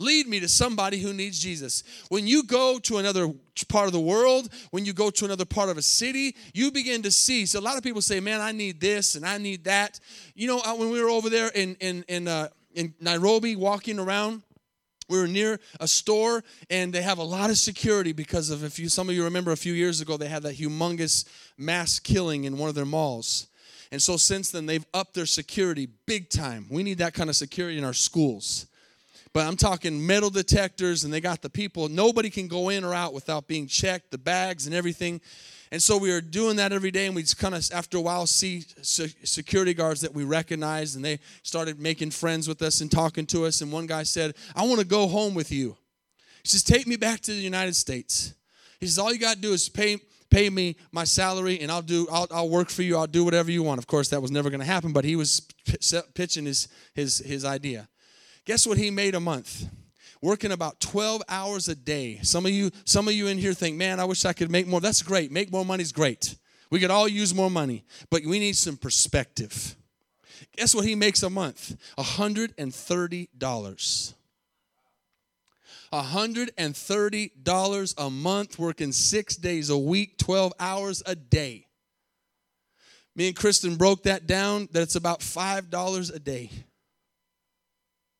[0.00, 1.84] Lead me to somebody who needs Jesus.
[2.08, 3.34] When you go to another
[3.68, 7.02] part of the world, when you go to another part of a city, you begin
[7.02, 7.44] to see.
[7.44, 10.00] So a lot of people say, "Man, I need this and I need that."
[10.34, 13.98] You know, uh, when we were over there in in in, uh, in Nairobi, walking
[13.98, 14.42] around,
[15.10, 18.78] we were near a store and they have a lot of security because of if
[18.78, 21.26] you some of you remember a few years ago they had that humongous
[21.58, 23.48] mass killing in one of their malls
[23.92, 27.34] and so since then they've upped their security big time we need that kind of
[27.34, 28.66] security in our schools
[29.32, 31.88] but I'm talking metal detectors, and they got the people.
[31.88, 35.20] Nobody can go in or out without being checked, the bags and everything.
[35.72, 38.26] And so we were doing that every day, and we kind of, after a while,
[38.26, 43.24] see security guards that we recognized, and they started making friends with us and talking
[43.26, 43.60] to us.
[43.60, 45.76] And one guy said, I want to go home with you.
[46.42, 48.34] He says, Take me back to the United States.
[48.80, 51.82] He says, All you got to do is pay, pay me my salary, and I'll,
[51.82, 52.96] do, I'll, I'll work for you.
[52.96, 53.78] I'll do whatever you want.
[53.78, 55.46] Of course, that was never going to happen, but he was
[56.14, 57.88] pitching his, his, his idea.
[58.50, 59.68] Guess what he made a month?
[60.20, 62.18] Working about 12 hours a day.
[62.24, 64.66] Some of you, some of you in here think, man, I wish I could make
[64.66, 64.80] more.
[64.80, 65.30] That's great.
[65.30, 66.34] Make more money is great.
[66.68, 69.76] We could all use more money, but we need some perspective.
[70.56, 71.76] Guess what he makes a month?
[71.96, 74.14] $130.
[75.92, 81.68] $130 a month, working six days a week, 12 hours a day.
[83.14, 86.50] Me and Kristen broke that down, that it's about $5 a day.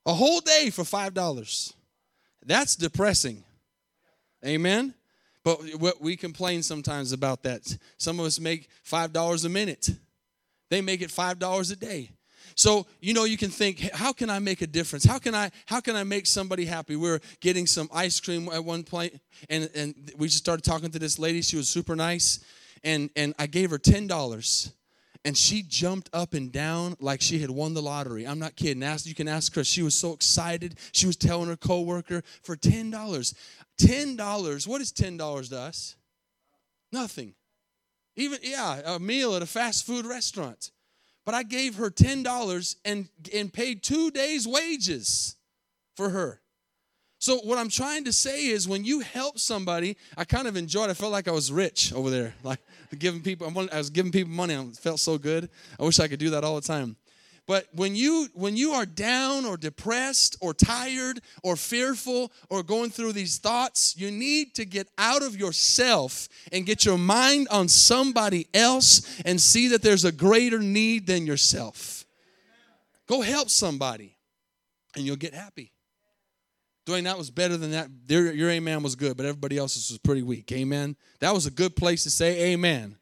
[0.06, 1.74] A whole day for $5.
[2.44, 3.44] That's depressing.
[4.44, 4.94] Amen?
[5.44, 7.76] But what we complain sometimes about that.
[7.98, 9.90] Some of us make $5 a minute,
[10.70, 12.10] they make it $5 a day.
[12.56, 15.04] So, you know, you can think, how can I make a difference?
[15.04, 16.96] How can I how can I make somebody happy?
[16.96, 20.90] We are getting some ice cream at one point and, and we just started talking
[20.90, 21.42] to this lady.
[21.42, 22.40] She was super nice.
[22.82, 24.72] And and I gave her ten dollars
[25.24, 28.26] and she jumped up and down like she had won the lottery.
[28.26, 28.82] I'm not kidding.
[28.82, 29.64] Ask, you can ask her.
[29.64, 30.76] She was so excited.
[30.92, 32.90] She was telling her coworker for $10.
[33.80, 35.96] $10, what is $10 to us?
[36.92, 37.34] Nothing.
[38.16, 40.70] Even, yeah, a meal at a fast food restaurant.
[41.24, 45.36] But I gave her $10 and, and paid two days' wages
[45.96, 46.39] for her.
[47.20, 50.88] So what I'm trying to say is when you help somebody, I kind of enjoyed.
[50.88, 50.92] It.
[50.92, 52.60] I felt like I was rich over there, like
[52.98, 53.46] giving people.
[53.70, 54.56] I was giving people money.
[54.56, 55.50] I felt so good.
[55.78, 56.96] I wish I could do that all the time.
[57.46, 62.88] But when you when you are down or depressed or tired or fearful or going
[62.88, 67.68] through these thoughts, you need to get out of yourself and get your mind on
[67.68, 72.06] somebody else and see that there's a greater need than yourself.
[73.06, 74.16] Go help somebody
[74.96, 75.72] and you'll get happy.
[76.86, 77.88] Dwayne, that was better than that.
[78.08, 80.50] Your, amen was good, but everybody else's was pretty weak.
[80.52, 80.96] Amen.
[81.20, 82.96] That was a good place to say amen.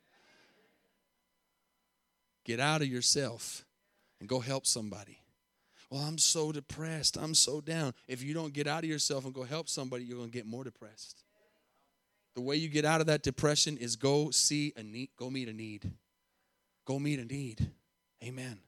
[2.45, 3.65] Get out of yourself
[4.21, 5.21] and go help somebody.
[5.91, 7.17] Well, I'm so depressed.
[7.17, 7.95] I'm so down.
[8.09, 10.47] If you don't get out of yourself and go help somebody, you're going to get
[10.47, 11.25] more depressed.
[12.35, 15.49] The way you get out of that depression is go see a need, go meet
[15.49, 15.91] a need.
[16.85, 17.71] Go meet a need.
[18.23, 18.59] Amen.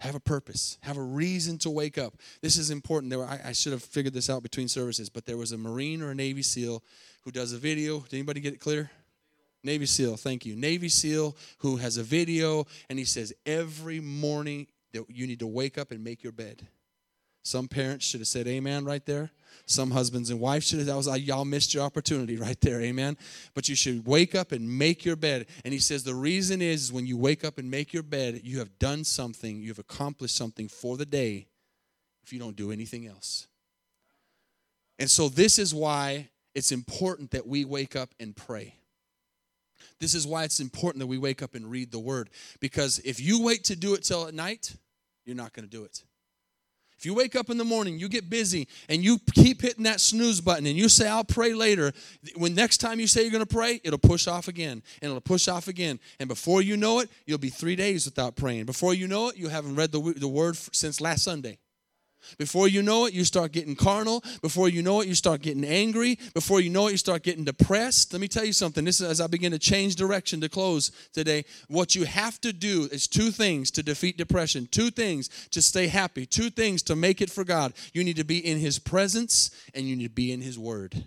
[0.00, 0.78] Have a purpose.
[0.82, 2.14] Have a reason to wake up.
[2.40, 3.10] This is important.
[3.10, 5.58] There were, I, I, should have figured this out between services, but there was a
[5.58, 6.82] Marine or a Navy SEAL
[7.22, 8.00] who does a video.
[8.00, 8.90] Did anybody get it clear?
[9.62, 10.56] Navy SEAL, thank you.
[10.56, 15.46] Navy SEAL who has a video, and he says every morning that you need to
[15.46, 16.66] wake up and make your bed.
[17.42, 19.30] Some parents should have said amen right there.
[19.66, 22.80] Some husbands and wives should have, that was like, y'all missed your opportunity right there,
[22.80, 23.16] amen.
[23.54, 25.46] But you should wake up and make your bed.
[25.64, 28.58] And he says the reason is when you wake up and make your bed, you
[28.58, 31.46] have done something, you've accomplished something for the day
[32.24, 33.46] if you don't do anything else.
[34.98, 38.74] And so this is why it's important that we wake up and pray.
[39.98, 42.30] This is why it's important that we wake up and read the word.
[42.58, 44.74] Because if you wait to do it till at night,
[45.24, 46.02] you're not going to do it.
[47.00, 50.02] If you wake up in the morning, you get busy, and you keep hitting that
[50.02, 51.94] snooze button, and you say, I'll pray later,
[52.36, 55.22] when next time you say you're going to pray, it'll push off again, and it'll
[55.22, 55.98] push off again.
[56.18, 58.66] And before you know it, you'll be three days without praying.
[58.66, 61.56] Before you know it, you haven't read the, the word since last Sunday.
[62.38, 64.22] Before you know it, you start getting carnal.
[64.42, 66.18] Before you know it, you start getting angry.
[66.34, 68.12] Before you know it, you start getting depressed.
[68.12, 68.84] Let me tell you something.
[68.84, 71.44] This is as I begin to change direction to close today.
[71.68, 75.88] What you have to do is two things to defeat depression, two things to stay
[75.88, 77.72] happy, two things to make it for God.
[77.92, 81.04] You need to be in His presence and you need to be in His Word.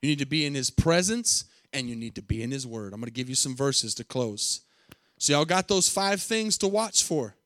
[0.00, 2.92] You need to be in His presence and you need to be in His Word.
[2.92, 4.60] I'm going to give you some verses to close.
[5.18, 7.36] So, y'all got those five things to watch for.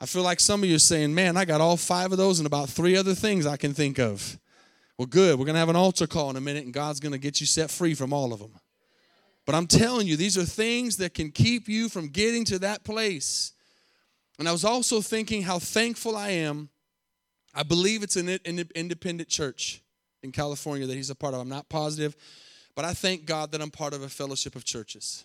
[0.00, 2.40] I feel like some of you are saying, man, I got all five of those
[2.40, 4.38] and about three other things I can think of.
[4.98, 5.38] Well, good.
[5.38, 7.40] We're going to have an altar call in a minute, and God's going to get
[7.40, 8.52] you set free from all of them.
[9.46, 12.84] But I'm telling you, these are things that can keep you from getting to that
[12.84, 13.52] place.
[14.38, 16.70] And I was also thinking how thankful I am.
[17.54, 18.28] I believe it's an
[18.74, 19.80] independent church
[20.22, 21.40] in California that he's a part of.
[21.40, 22.16] I'm not positive,
[22.74, 25.24] but I thank God that I'm part of a fellowship of churches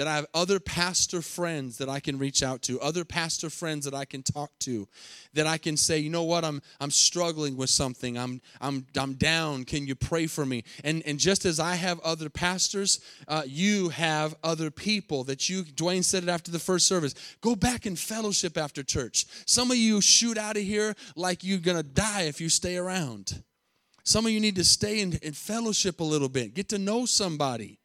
[0.00, 3.84] that I have other pastor friends that I can reach out to, other pastor friends
[3.84, 4.88] that I can talk to,
[5.34, 8.16] that I can say, you know what, I'm I'm struggling with something.
[8.16, 9.64] I'm I'm I'm down.
[9.64, 10.64] Can you pray for me?
[10.84, 15.64] And and just as I have other pastors, uh, you have other people that you.
[15.64, 17.14] Dwayne said it after the first service.
[17.42, 19.26] Go back and fellowship after church.
[19.44, 23.44] Some of you shoot out of here like you're gonna die if you stay around.
[24.04, 26.54] Some of you need to stay in, in fellowship a little bit.
[26.54, 27.79] Get to know somebody.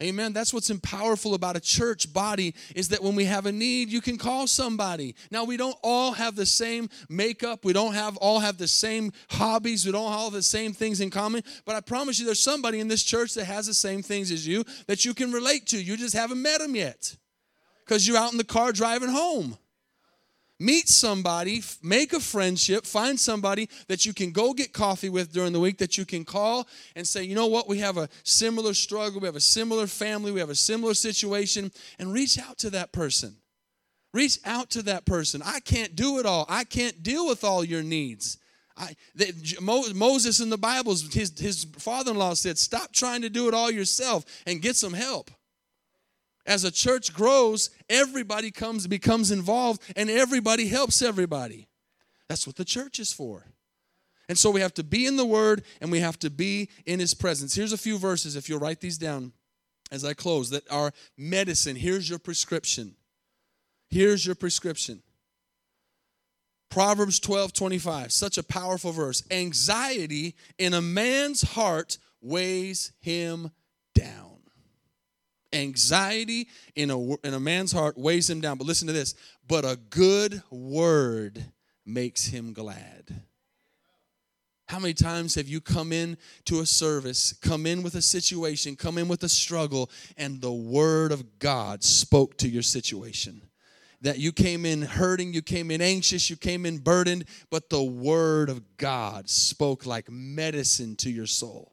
[0.00, 0.32] Amen.
[0.32, 4.00] That's what's powerful about a church body is that when we have a need, you
[4.00, 5.16] can call somebody.
[5.32, 7.64] Now we don't all have the same makeup.
[7.64, 9.84] We don't have all have the same hobbies.
[9.84, 11.42] We don't all have the same things in common.
[11.64, 14.46] But I promise you, there's somebody in this church that has the same things as
[14.46, 15.82] you that you can relate to.
[15.82, 17.16] You just haven't met them yet
[17.84, 19.58] because you're out in the car driving home
[20.58, 25.52] meet somebody, make a friendship, find somebody that you can go get coffee with during
[25.52, 26.66] the week that you can call
[26.96, 30.32] and say, you know what, we have a similar struggle, we have a similar family,
[30.32, 33.36] we have a similar situation, and reach out to that person.
[34.14, 35.42] Reach out to that person.
[35.44, 36.46] I can't do it all.
[36.48, 38.38] I can't deal with all your needs.
[38.76, 43.28] I, they, Moses in the Bible, his, his father in law said, Stop trying to
[43.28, 45.30] do it all yourself and get some help
[46.48, 51.68] as a church grows, everybody comes becomes involved and everybody helps everybody.
[52.28, 53.44] That's what the church is for.
[54.28, 57.00] And so we have to be in the word and we have to be in
[57.00, 57.54] his presence.
[57.54, 59.32] Here's a few verses if you'll write these down
[59.92, 61.76] as I close that are medicine.
[61.76, 62.96] Here's your prescription.
[63.90, 65.02] Here's your prescription.
[66.70, 69.22] Proverbs 12 25, such a powerful verse.
[69.30, 73.50] Anxiety in a man's heart weighs him.
[75.52, 78.58] Anxiety in a, in a man's heart weighs him down.
[78.58, 79.14] But listen to this.
[79.46, 81.42] But a good word
[81.86, 83.22] makes him glad.
[84.68, 88.76] How many times have you come in to a service, come in with a situation,
[88.76, 93.40] come in with a struggle, and the word of God spoke to your situation?
[94.02, 97.82] That you came in hurting, you came in anxious, you came in burdened, but the
[97.82, 101.72] word of God spoke like medicine to your soul.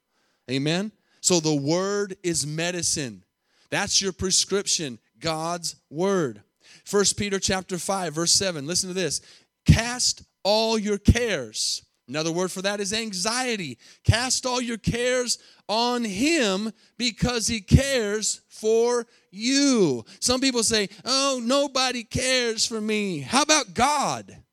[0.50, 0.94] Amen?
[1.20, 3.25] So the word is medicine.
[3.70, 6.42] That's your prescription, God's word.
[6.84, 8.68] First Peter chapter 5 verse 7.
[8.68, 9.22] Listen to this.
[9.66, 11.84] Cast all your cares.
[12.08, 13.80] Another word for that is anxiety.
[14.04, 20.06] Cast all your cares on him because he cares for you.
[20.20, 24.44] Some people say, "Oh, nobody cares for me." How about God?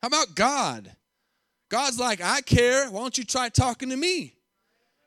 [0.00, 0.96] How about God?
[1.68, 2.90] God's like, "I care.
[2.90, 4.34] Why don't you try talking to me?"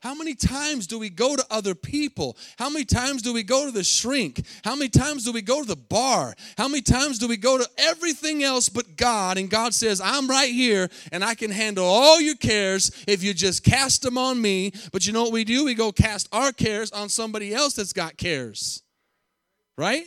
[0.04, 2.36] How many times do we go to other people?
[2.58, 4.44] How many times do we go to the shrink?
[4.62, 6.34] How many times do we go to the bar?
[6.58, 9.38] How many times do we go to everything else but God?
[9.38, 13.32] And God says, I'm right here and I can handle all your cares if you
[13.32, 14.72] just cast them on me.
[14.92, 15.64] But you know what we do?
[15.64, 18.82] We go cast our cares on somebody else that's got cares.
[19.78, 20.04] Right?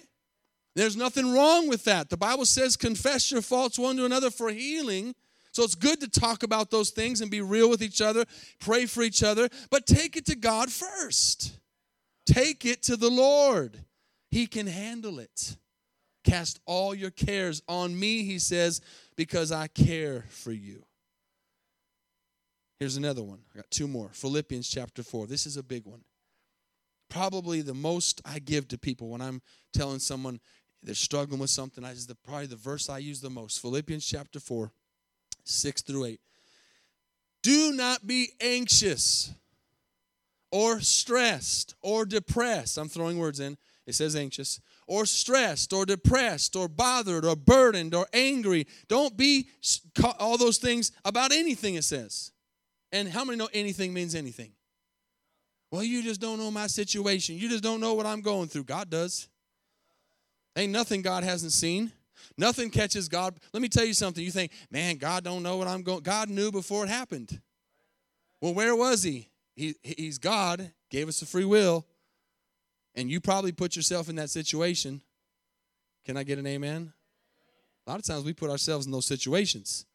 [0.75, 2.12] There's nothing wrong with that.
[2.12, 5.15] The Bible says, confess your faults one to another for healing.
[5.57, 8.25] So it's good to talk about those things and be real with each other,
[8.59, 11.57] pray for each other, but take it to God first.
[12.27, 13.83] Take it to the Lord.
[14.29, 15.57] He can handle it.
[16.23, 18.81] Cast all your cares on me, he says,
[19.15, 20.85] because I care for you.
[22.79, 23.39] Here's another one.
[23.51, 24.11] I got two more.
[24.13, 25.25] Philippians chapter 4.
[25.25, 26.01] This is a big one.
[27.09, 29.41] Probably the most I give to people when I'm
[29.73, 30.39] telling someone
[30.83, 31.83] they're struggling with something.
[31.83, 33.59] I is the probably the verse I use the most.
[33.59, 34.71] Philippians chapter 4.
[35.49, 36.21] 6 through 8.
[37.43, 39.33] Do not be anxious
[40.51, 42.77] or stressed or depressed.
[42.77, 43.57] I'm throwing words in.
[43.86, 48.67] It says anxious or stressed or depressed or bothered or burdened or angry.
[48.87, 49.48] Don't be
[50.19, 52.31] all those things about anything, it says.
[52.91, 54.52] And how many know anything means anything?
[55.71, 57.35] Well, you just don't know my situation.
[57.35, 58.63] You just don't know what I'm going through.
[58.63, 59.27] God does.
[60.56, 61.91] Ain't nothing God hasn't seen.
[62.37, 63.39] Nothing catches God.
[63.53, 64.23] Let me tell you something.
[64.23, 66.01] You think, man, God don't know what I'm going.
[66.01, 67.39] God knew before it happened.
[68.41, 69.29] Well, where was he?
[69.55, 69.75] he?
[69.81, 71.85] He's God, gave us a free will,
[72.95, 75.01] and you probably put yourself in that situation.
[76.05, 76.93] Can I get an amen?
[77.85, 79.85] A lot of times we put ourselves in those situations.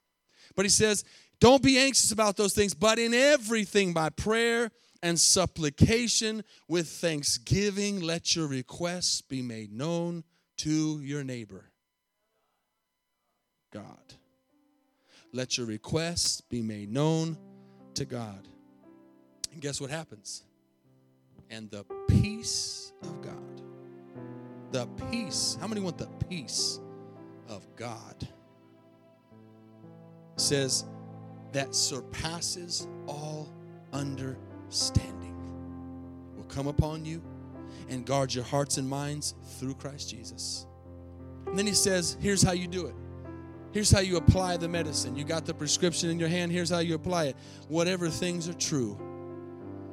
[0.54, 1.04] But he says,
[1.40, 4.70] don't be anxious about those things, but in everything by prayer
[5.02, 10.22] and supplication with thanksgiving, let your requests be made known
[10.58, 11.71] to your neighbor.
[13.72, 14.14] God.
[15.32, 17.36] Let your requests be made known
[17.94, 18.46] to God.
[19.52, 20.44] And guess what happens?
[21.50, 23.62] And the peace of God.
[24.70, 25.58] The peace.
[25.60, 26.78] How many want the peace
[27.48, 28.28] of God?
[30.36, 30.84] says
[31.52, 33.52] that surpasses all
[33.92, 35.36] understanding
[36.36, 37.22] will come upon you
[37.88, 40.66] and guard your hearts and minds through Christ Jesus.
[41.46, 42.94] And then he says, here's how you do it.
[43.72, 45.16] Here's how you apply the medicine.
[45.16, 46.52] You got the prescription in your hand.
[46.52, 47.36] Here's how you apply it.
[47.68, 48.94] Whatever things are true,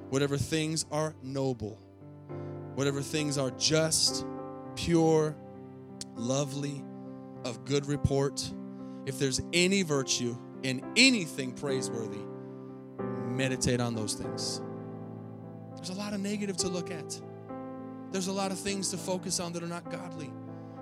[0.10, 1.80] whatever things are noble,
[2.76, 4.26] whatever things are just,
[4.76, 5.36] pure,
[6.16, 6.84] lovely,
[7.46, 8.52] of good report,
[9.06, 12.20] if there's any virtue in anything praiseworthy,
[13.28, 14.62] meditate on those things.
[15.76, 17.22] There's a lot of negative to look at.
[18.12, 20.30] There's a lot of things to focus on that are not godly.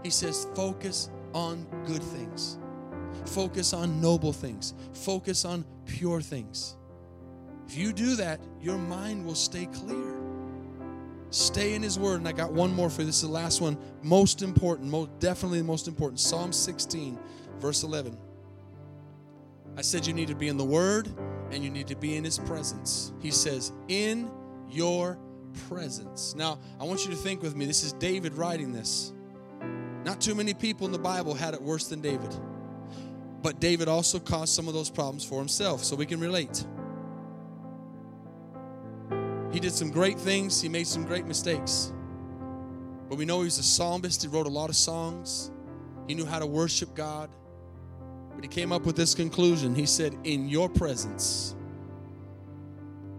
[0.01, 2.57] He says, focus on good things.
[3.25, 4.73] Focus on noble things.
[4.93, 6.75] Focus on pure things.
[7.67, 10.15] If you do that, your mind will stay clear.
[11.29, 12.19] Stay in His Word.
[12.19, 13.07] And I got one more for you.
[13.07, 13.77] This is the last one.
[14.01, 16.19] Most important, most, definitely the most important.
[16.19, 17.19] Psalm 16,
[17.59, 18.17] verse 11.
[19.75, 21.09] I said you need to be in the Word
[21.51, 23.11] and you need to be in His presence.
[23.19, 24.31] He says, In
[24.69, 25.19] your
[25.67, 26.35] presence.
[26.35, 27.65] Now, I want you to think with me.
[27.65, 29.13] This is David writing this.
[30.03, 32.33] Not too many people in the Bible had it worse than David.
[33.47, 36.65] But David also caused some of those problems for himself, so we can relate.
[39.53, 41.93] He did some great things, he made some great mistakes.
[43.07, 45.49] But we know he was a psalmist, he wrote a lot of songs,
[46.09, 47.29] he knew how to worship God.
[48.35, 49.73] But he came up with this conclusion.
[49.73, 51.55] He said, In your presence.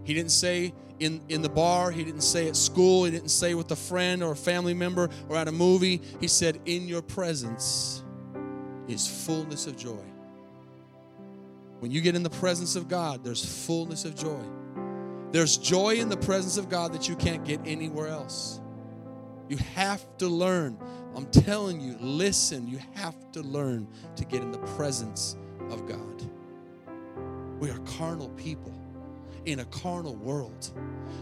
[0.03, 3.55] He didn't say in, in the bar, he didn't say at school, he didn't say
[3.55, 6.03] with a friend or a family member or at a movie.
[6.19, 8.03] He said, In your presence
[8.87, 10.05] is fullness of joy.
[11.79, 14.41] When you get in the presence of God, there's fullness of joy.
[15.31, 18.59] There's joy in the presence of God that you can't get anywhere else.
[19.47, 20.77] You have to learn.
[21.15, 25.37] I'm telling you, listen, you have to learn to get in the presence
[25.69, 26.29] of God.
[27.59, 28.73] We are carnal people
[29.45, 30.71] in a carnal world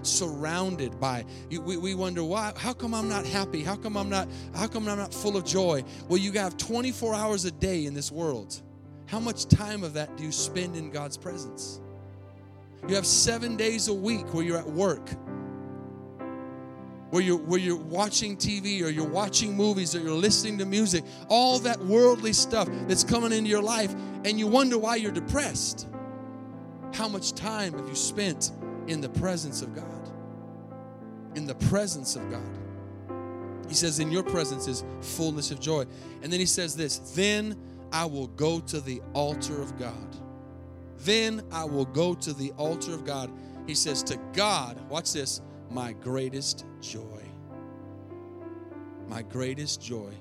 [0.01, 4.27] surrounded by we, we wonder why how come i'm not happy how come i'm not
[4.55, 7.93] how come i'm not full of joy well you have 24 hours a day in
[7.93, 8.61] this world
[9.07, 11.81] how much time of that do you spend in god's presence
[12.87, 15.09] you have seven days a week where you're at work
[17.09, 21.05] where you're where you're watching TV or you're watching movies or you're listening to music,
[21.29, 23.93] all that worldly stuff that's coming into your life,
[24.25, 25.87] and you wonder why you're depressed.
[26.93, 28.51] How much time have you spent
[28.87, 30.11] in the presence of God?
[31.35, 32.41] In the presence of God.
[33.67, 35.85] He says, In your presence is fullness of joy.
[36.21, 37.55] And then he says this, then
[37.91, 40.15] I will go to the altar of God.
[40.99, 43.31] Then I will go to the altar of God.
[43.65, 47.23] He says, To God, watch this, my greatest joy.
[49.07, 50.13] My greatest joy.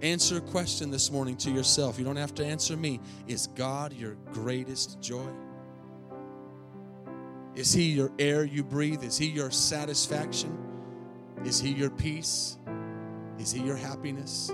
[0.00, 1.98] Answer a question this morning to yourself.
[1.98, 3.00] You don't have to answer me.
[3.26, 5.28] Is God your greatest joy?
[7.56, 9.02] Is He your air you breathe?
[9.02, 10.56] Is He your satisfaction?
[11.44, 12.56] Is He your peace?
[13.38, 14.52] Is He your happiness?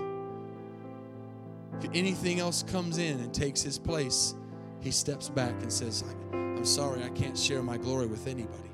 [1.81, 4.35] If anything else comes in and takes His place,
[4.81, 8.69] He steps back and says, I'm sorry, I can't share my glory with anybody.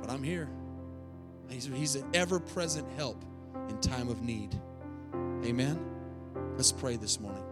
[0.00, 0.48] But I'm here.
[1.48, 3.24] He's, he's an ever present help
[3.68, 4.54] in time of need.
[5.44, 5.78] Amen.
[6.56, 7.44] Let's pray this morning.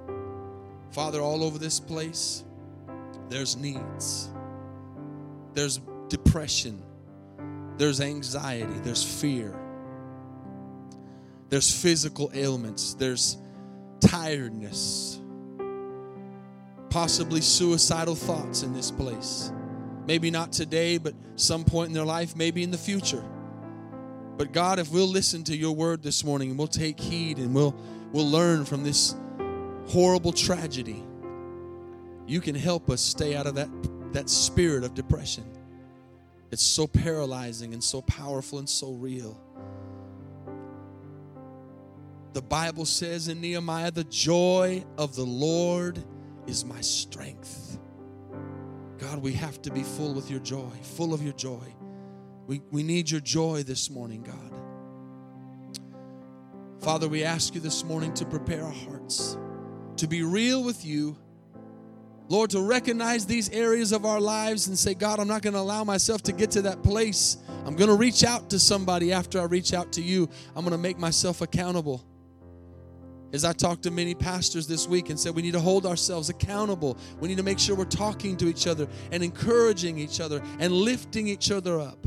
[0.90, 2.44] Father, all over this place,
[3.28, 4.30] there's needs
[5.54, 6.82] there's depression,
[7.78, 9.56] there's anxiety, there's fear,
[11.48, 13.38] there's physical ailments, there's
[14.09, 15.18] tiredness,
[16.90, 19.52] possibly suicidal thoughts in this place.
[20.07, 23.24] Maybe not today, but some point in their life, maybe in the future.
[24.36, 27.55] But God, if we'll listen to your word this morning and we'll take heed and
[27.55, 27.74] we'll
[28.12, 29.14] we'll learn from this
[29.88, 31.02] horrible tragedy,
[32.26, 33.68] you can help us stay out of that
[34.12, 35.44] that spirit of depression.
[36.50, 39.40] It's so paralyzing and so powerful and so real.
[42.35, 46.05] The Bible says in Nehemiah, the joy of the Lord
[46.49, 47.78] is my strength.
[48.99, 51.62] God, we have to be full with your joy, full of your joy.
[52.49, 54.51] We, we need your joy this morning, God.
[56.82, 59.39] Father, we ask you this morning to prepare our hearts,
[59.99, 61.16] to be real with you.
[62.28, 65.61] Lord, to recognize these areas of our lives and say, God, I'm not going to
[65.61, 67.37] allow myself to get to that place.
[67.64, 70.28] I'm going to reach out to somebody after I reach out to you.
[70.57, 72.05] I'm going to make myself accountable.
[73.35, 76.28] As I talked to many pastors this week and said, we need to hold ourselves
[76.28, 76.97] accountable.
[77.18, 80.72] We need to make sure we're talking to each other and encouraging each other and
[80.72, 82.07] lifting each other up.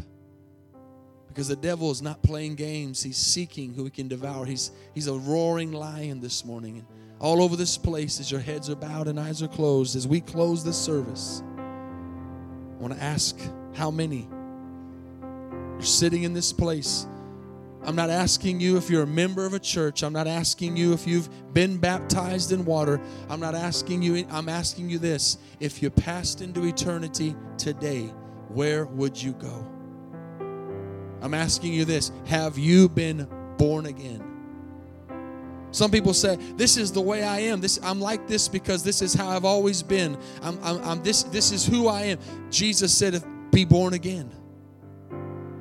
[1.28, 4.46] Because the devil is not playing games, he's seeking who he can devour.
[4.46, 6.78] He's, he's a roaring lion this morning.
[6.78, 6.88] And
[7.20, 10.22] all over this place, as your heads are bowed and eyes are closed, as we
[10.22, 13.38] close this service, I want to ask
[13.74, 14.30] how many
[15.22, 17.06] are sitting in this place.
[17.88, 20.04] I'm not asking you if you're a member of a church.
[20.04, 23.00] I'm not asking you if you've been baptized in water.
[23.30, 25.38] I'm not asking you, I'm asking you this.
[25.62, 28.12] If you passed into eternity today,
[28.50, 29.66] where would you go?
[31.22, 33.26] I'm asking you this Have you been
[33.58, 34.22] born again?
[35.72, 37.62] Some people say, This is the way I am.
[37.62, 40.18] This, I'm like this because this is how I've always been.
[40.42, 42.20] I'm, I'm, I'm this, this is who I am.
[42.52, 44.30] Jesus said, Be born again.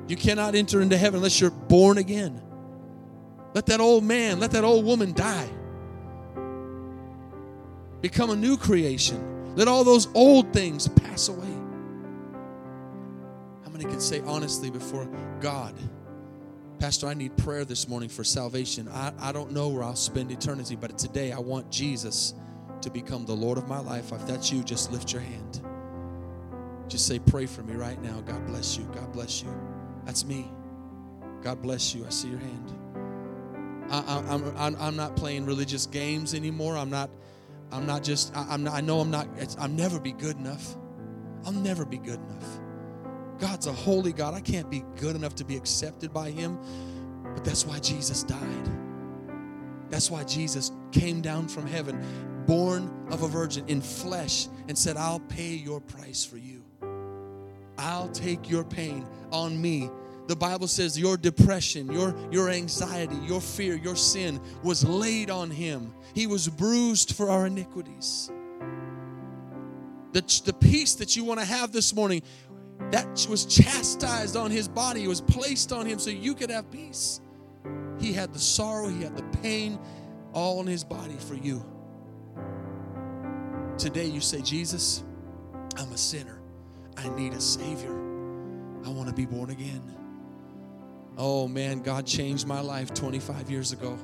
[0.07, 2.41] You cannot enter into heaven unless you're born again.
[3.53, 5.49] Let that old man, let that old woman die.
[8.01, 9.55] Become a new creation.
[9.55, 11.51] Let all those old things pass away.
[13.63, 15.09] How many can say honestly before
[15.41, 15.73] God,
[16.79, 18.87] Pastor, I need prayer this morning for salvation.
[18.89, 22.35] I, I don't know where I'll spend eternity, but today I want Jesus
[22.81, 24.11] to become the Lord of my life.
[24.11, 25.61] If that's you, just lift your hand.
[26.87, 28.21] Just say, Pray for me right now.
[28.21, 28.83] God bless you.
[28.93, 29.49] God bless you.
[30.07, 30.49] That's me.
[31.41, 32.05] God bless you.
[32.05, 32.71] I see your hand.
[33.91, 36.77] I, am I'm, I'm not playing religious games anymore.
[36.77, 37.09] I'm not.
[37.73, 38.35] I'm not just.
[38.35, 39.27] I, am I know I'm not.
[39.59, 40.77] I'll never be good enough.
[41.45, 42.59] I'll never be good enough.
[43.37, 44.33] God's a holy God.
[44.33, 46.57] I can't be good enough to be accepted by Him.
[47.35, 48.71] But that's why Jesus died.
[49.89, 52.01] That's why Jesus came down from heaven,
[52.47, 56.63] born of a virgin in flesh, and said, I'll pay your price for you.
[57.77, 59.89] I'll take your pain on me.
[60.27, 65.49] The Bible says your depression, your, your anxiety, your fear, your sin was laid on
[65.49, 65.93] him.
[66.13, 68.29] He was bruised for our iniquities.
[70.11, 72.23] The, the peace that you want to have this morning,
[72.91, 76.69] that was chastised on his body, it was placed on him so you could have
[76.71, 77.21] peace.
[77.99, 79.79] He had the sorrow, he had the pain,
[80.33, 81.65] all in his body for you.
[83.77, 85.03] Today you say, Jesus,
[85.77, 86.36] I'm a sinner.
[86.97, 87.91] I need a Savior.
[88.85, 89.81] I want to be born again.
[91.17, 93.97] Oh man, God changed my life 25 years ago.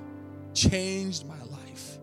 [0.53, 1.99] Changed my life.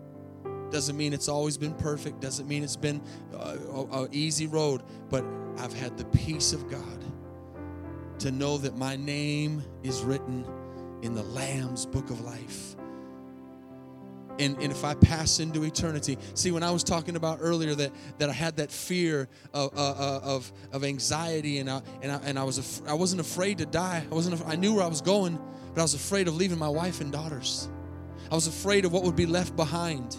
[0.71, 3.01] Doesn't mean it's always been perfect, doesn't mean it's been
[3.37, 3.57] uh,
[3.91, 5.25] an easy road, but
[5.57, 7.05] I've had the peace of God
[8.19, 10.45] to know that my name is written
[11.01, 12.70] in the Lamb's book of life
[14.41, 16.17] and, and if I pass into eternity.
[16.33, 19.91] See, when I was talking about earlier that, that I had that fear of, uh,
[19.91, 23.59] uh of, of anxiety and I, and I, and I, was af- I wasn't afraid
[23.59, 24.03] to die.
[24.09, 25.39] I, wasn't af- I knew where I was going,
[25.73, 27.69] but I was afraid of leaving my wife and daughters.
[28.31, 30.17] I was afraid of what would be left behind.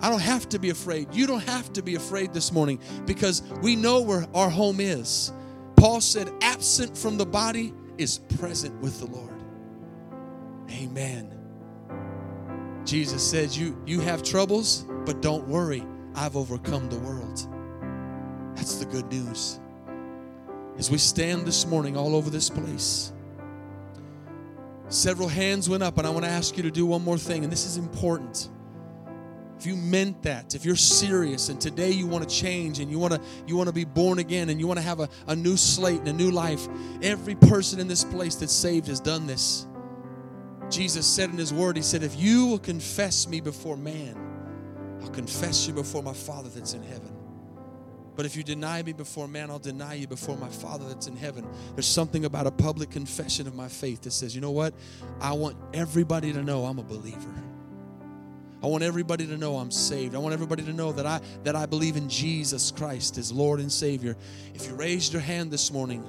[0.00, 1.14] I don't have to be afraid.
[1.14, 5.32] You don't have to be afraid this morning because we know where our home is.
[5.76, 9.30] Paul said, absent from the body is present with the Lord.
[10.70, 11.33] Amen.
[12.84, 15.84] Jesus says, you, you have troubles, but don't worry.
[16.14, 17.46] I've overcome the world.
[18.56, 19.58] That's the good news.
[20.78, 23.12] As we stand this morning all over this place,
[24.88, 27.42] several hands went up, and I want to ask you to do one more thing,
[27.42, 28.48] and this is important.
[29.58, 32.98] If you meant that, if you're serious and today you want to change and you
[32.98, 35.34] want to you want to be born again and you want to have a, a
[35.34, 36.68] new slate and a new life,
[37.02, 39.66] every person in this place that's saved has done this.
[40.74, 44.16] Jesus said in his word, He said, If you will confess me before man,
[45.02, 47.14] I'll confess you before my Father that's in heaven.
[48.16, 51.16] But if you deny me before man, I'll deny you before my Father that's in
[51.16, 51.46] heaven.
[51.74, 54.74] There's something about a public confession of my faith that says, you know what?
[55.20, 57.34] I want everybody to know I'm a believer.
[58.62, 60.14] I want everybody to know I'm saved.
[60.14, 63.60] I want everybody to know that I that I believe in Jesus Christ as Lord
[63.60, 64.16] and Savior.
[64.54, 66.02] If you raised your hand this morning,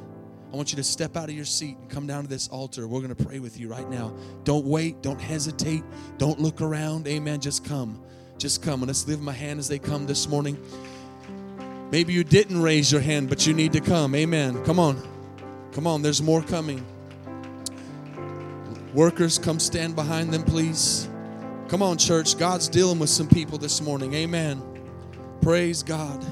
[0.52, 2.88] I want you to step out of your seat and come down to this altar.
[2.88, 4.14] We're going to pray with you right now.
[4.44, 5.02] Don't wait.
[5.02, 5.84] Don't hesitate.
[6.18, 7.08] Don't look around.
[7.08, 7.42] Amen.
[7.42, 8.02] Just come.
[8.38, 8.82] Just come.
[8.82, 10.58] And let's lift my hand as they come this morning.
[11.92, 14.16] Maybe you didn't raise your hand, but you need to come.
[14.16, 14.64] Amen.
[14.64, 15.02] Come on.
[15.74, 16.02] Come on.
[16.02, 16.86] There's more coming.
[18.94, 21.10] Workers, come stand behind them, please.
[21.68, 22.38] Come on, church.
[22.38, 24.14] God's dealing with some people this morning.
[24.14, 24.62] Amen.
[25.42, 26.24] Praise God.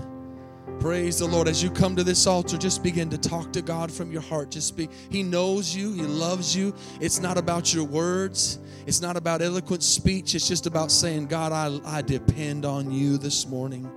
[0.80, 1.48] Praise the Lord.
[1.48, 4.52] As you come to this altar, just begin to talk to God from your heart.
[4.52, 4.90] Just speak.
[5.10, 6.76] He knows you, He loves you.
[7.00, 10.36] It's not about your words, it's not about eloquent speech.
[10.36, 13.90] It's just about saying, God, I, I depend on you this morning.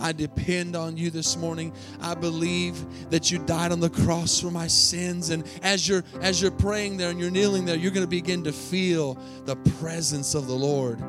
[0.00, 1.74] I depend on you this morning.
[2.00, 5.28] I believe that you died on the cross for my sins.
[5.28, 8.42] And as you're as you're praying there and you're kneeling there, you're going to begin
[8.44, 11.02] to feel the presence of the Lord.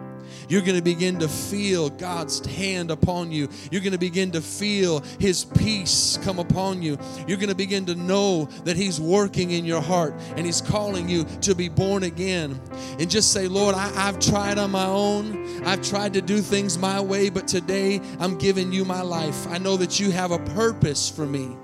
[0.50, 3.50] You're going to begin to feel God's hand upon you.
[3.72, 6.98] You're going to begin to feel His peace come upon you.
[7.28, 11.10] You're going to begin to know that He's working in your heart and He's calling
[11.10, 12.60] you to be born again.
[13.00, 15.64] And just say, Lord, I, have tried on my own.
[15.66, 19.48] I've tried to do things my way, but today I'm giving you my life.
[19.48, 21.56] I know that you have a purpose for me.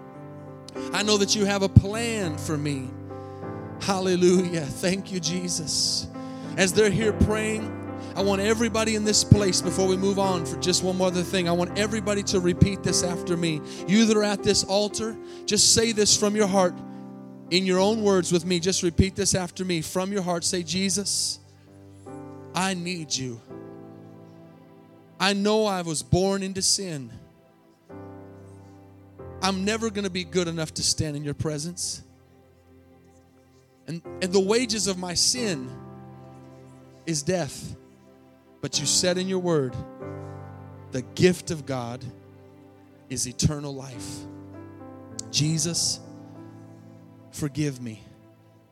[0.93, 2.89] I know that you have a plan for me.
[3.81, 4.61] Hallelujah.
[4.61, 6.07] Thank you, Jesus.
[6.57, 7.76] As they're here praying,
[8.17, 11.21] I want everybody in this place, before we move on for just one more other
[11.21, 13.61] thing, I want everybody to repeat this after me.
[13.87, 15.15] You that are at this altar,
[15.45, 16.73] just say this from your heart
[17.51, 18.59] in your own words with me.
[18.59, 20.43] Just repeat this after me from your heart.
[20.43, 21.37] Say, Jesus,
[22.55, 23.39] I need you.
[25.19, 27.11] I know I was born into sin.
[29.43, 32.01] I'm never going to be good enough to stand in your presence.
[33.85, 35.69] And, and the wages of my sin
[37.05, 37.75] is death.
[38.61, 39.75] But you said in your word,
[40.91, 42.03] the gift of God
[43.09, 44.19] is eternal life.
[45.31, 45.99] Jesus,
[47.31, 48.03] forgive me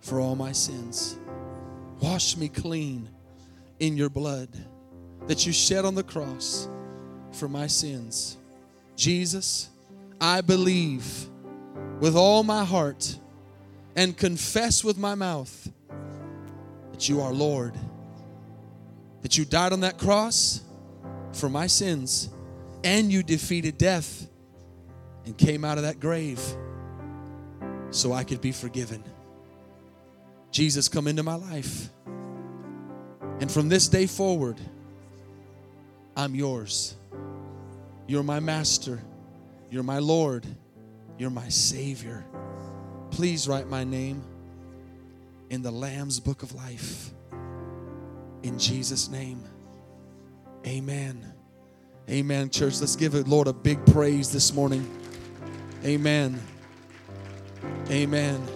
[0.01, 1.17] for all my sins.
[2.01, 3.09] Wash me clean
[3.79, 4.49] in your blood
[5.27, 6.67] that you shed on the cross
[7.31, 8.37] for my sins.
[8.95, 9.69] Jesus,
[10.19, 11.29] I believe
[11.99, 13.17] with all my heart
[13.95, 15.71] and confess with my mouth
[16.91, 17.73] that you are Lord
[19.25, 20.61] that you died on that cross
[21.33, 22.29] for my sins
[22.83, 24.27] and you defeated death
[25.25, 26.39] and came out of that grave
[27.89, 29.03] so I could be forgiven.
[30.51, 31.89] Jesus, come into my life.
[33.39, 34.61] And from this day forward,
[36.15, 36.93] I'm yours.
[38.05, 39.01] You're my master.
[39.71, 40.45] You're my Lord.
[41.17, 42.23] You're my Savior.
[43.09, 44.23] Please write my name
[45.49, 47.09] in the Lamb's book of life.
[48.45, 49.43] In Jesus' name,
[50.67, 51.33] amen.
[52.07, 52.79] Amen, church.
[52.79, 54.87] Let's give the Lord a big praise this morning.
[55.83, 56.39] Amen.
[57.89, 58.54] Amen.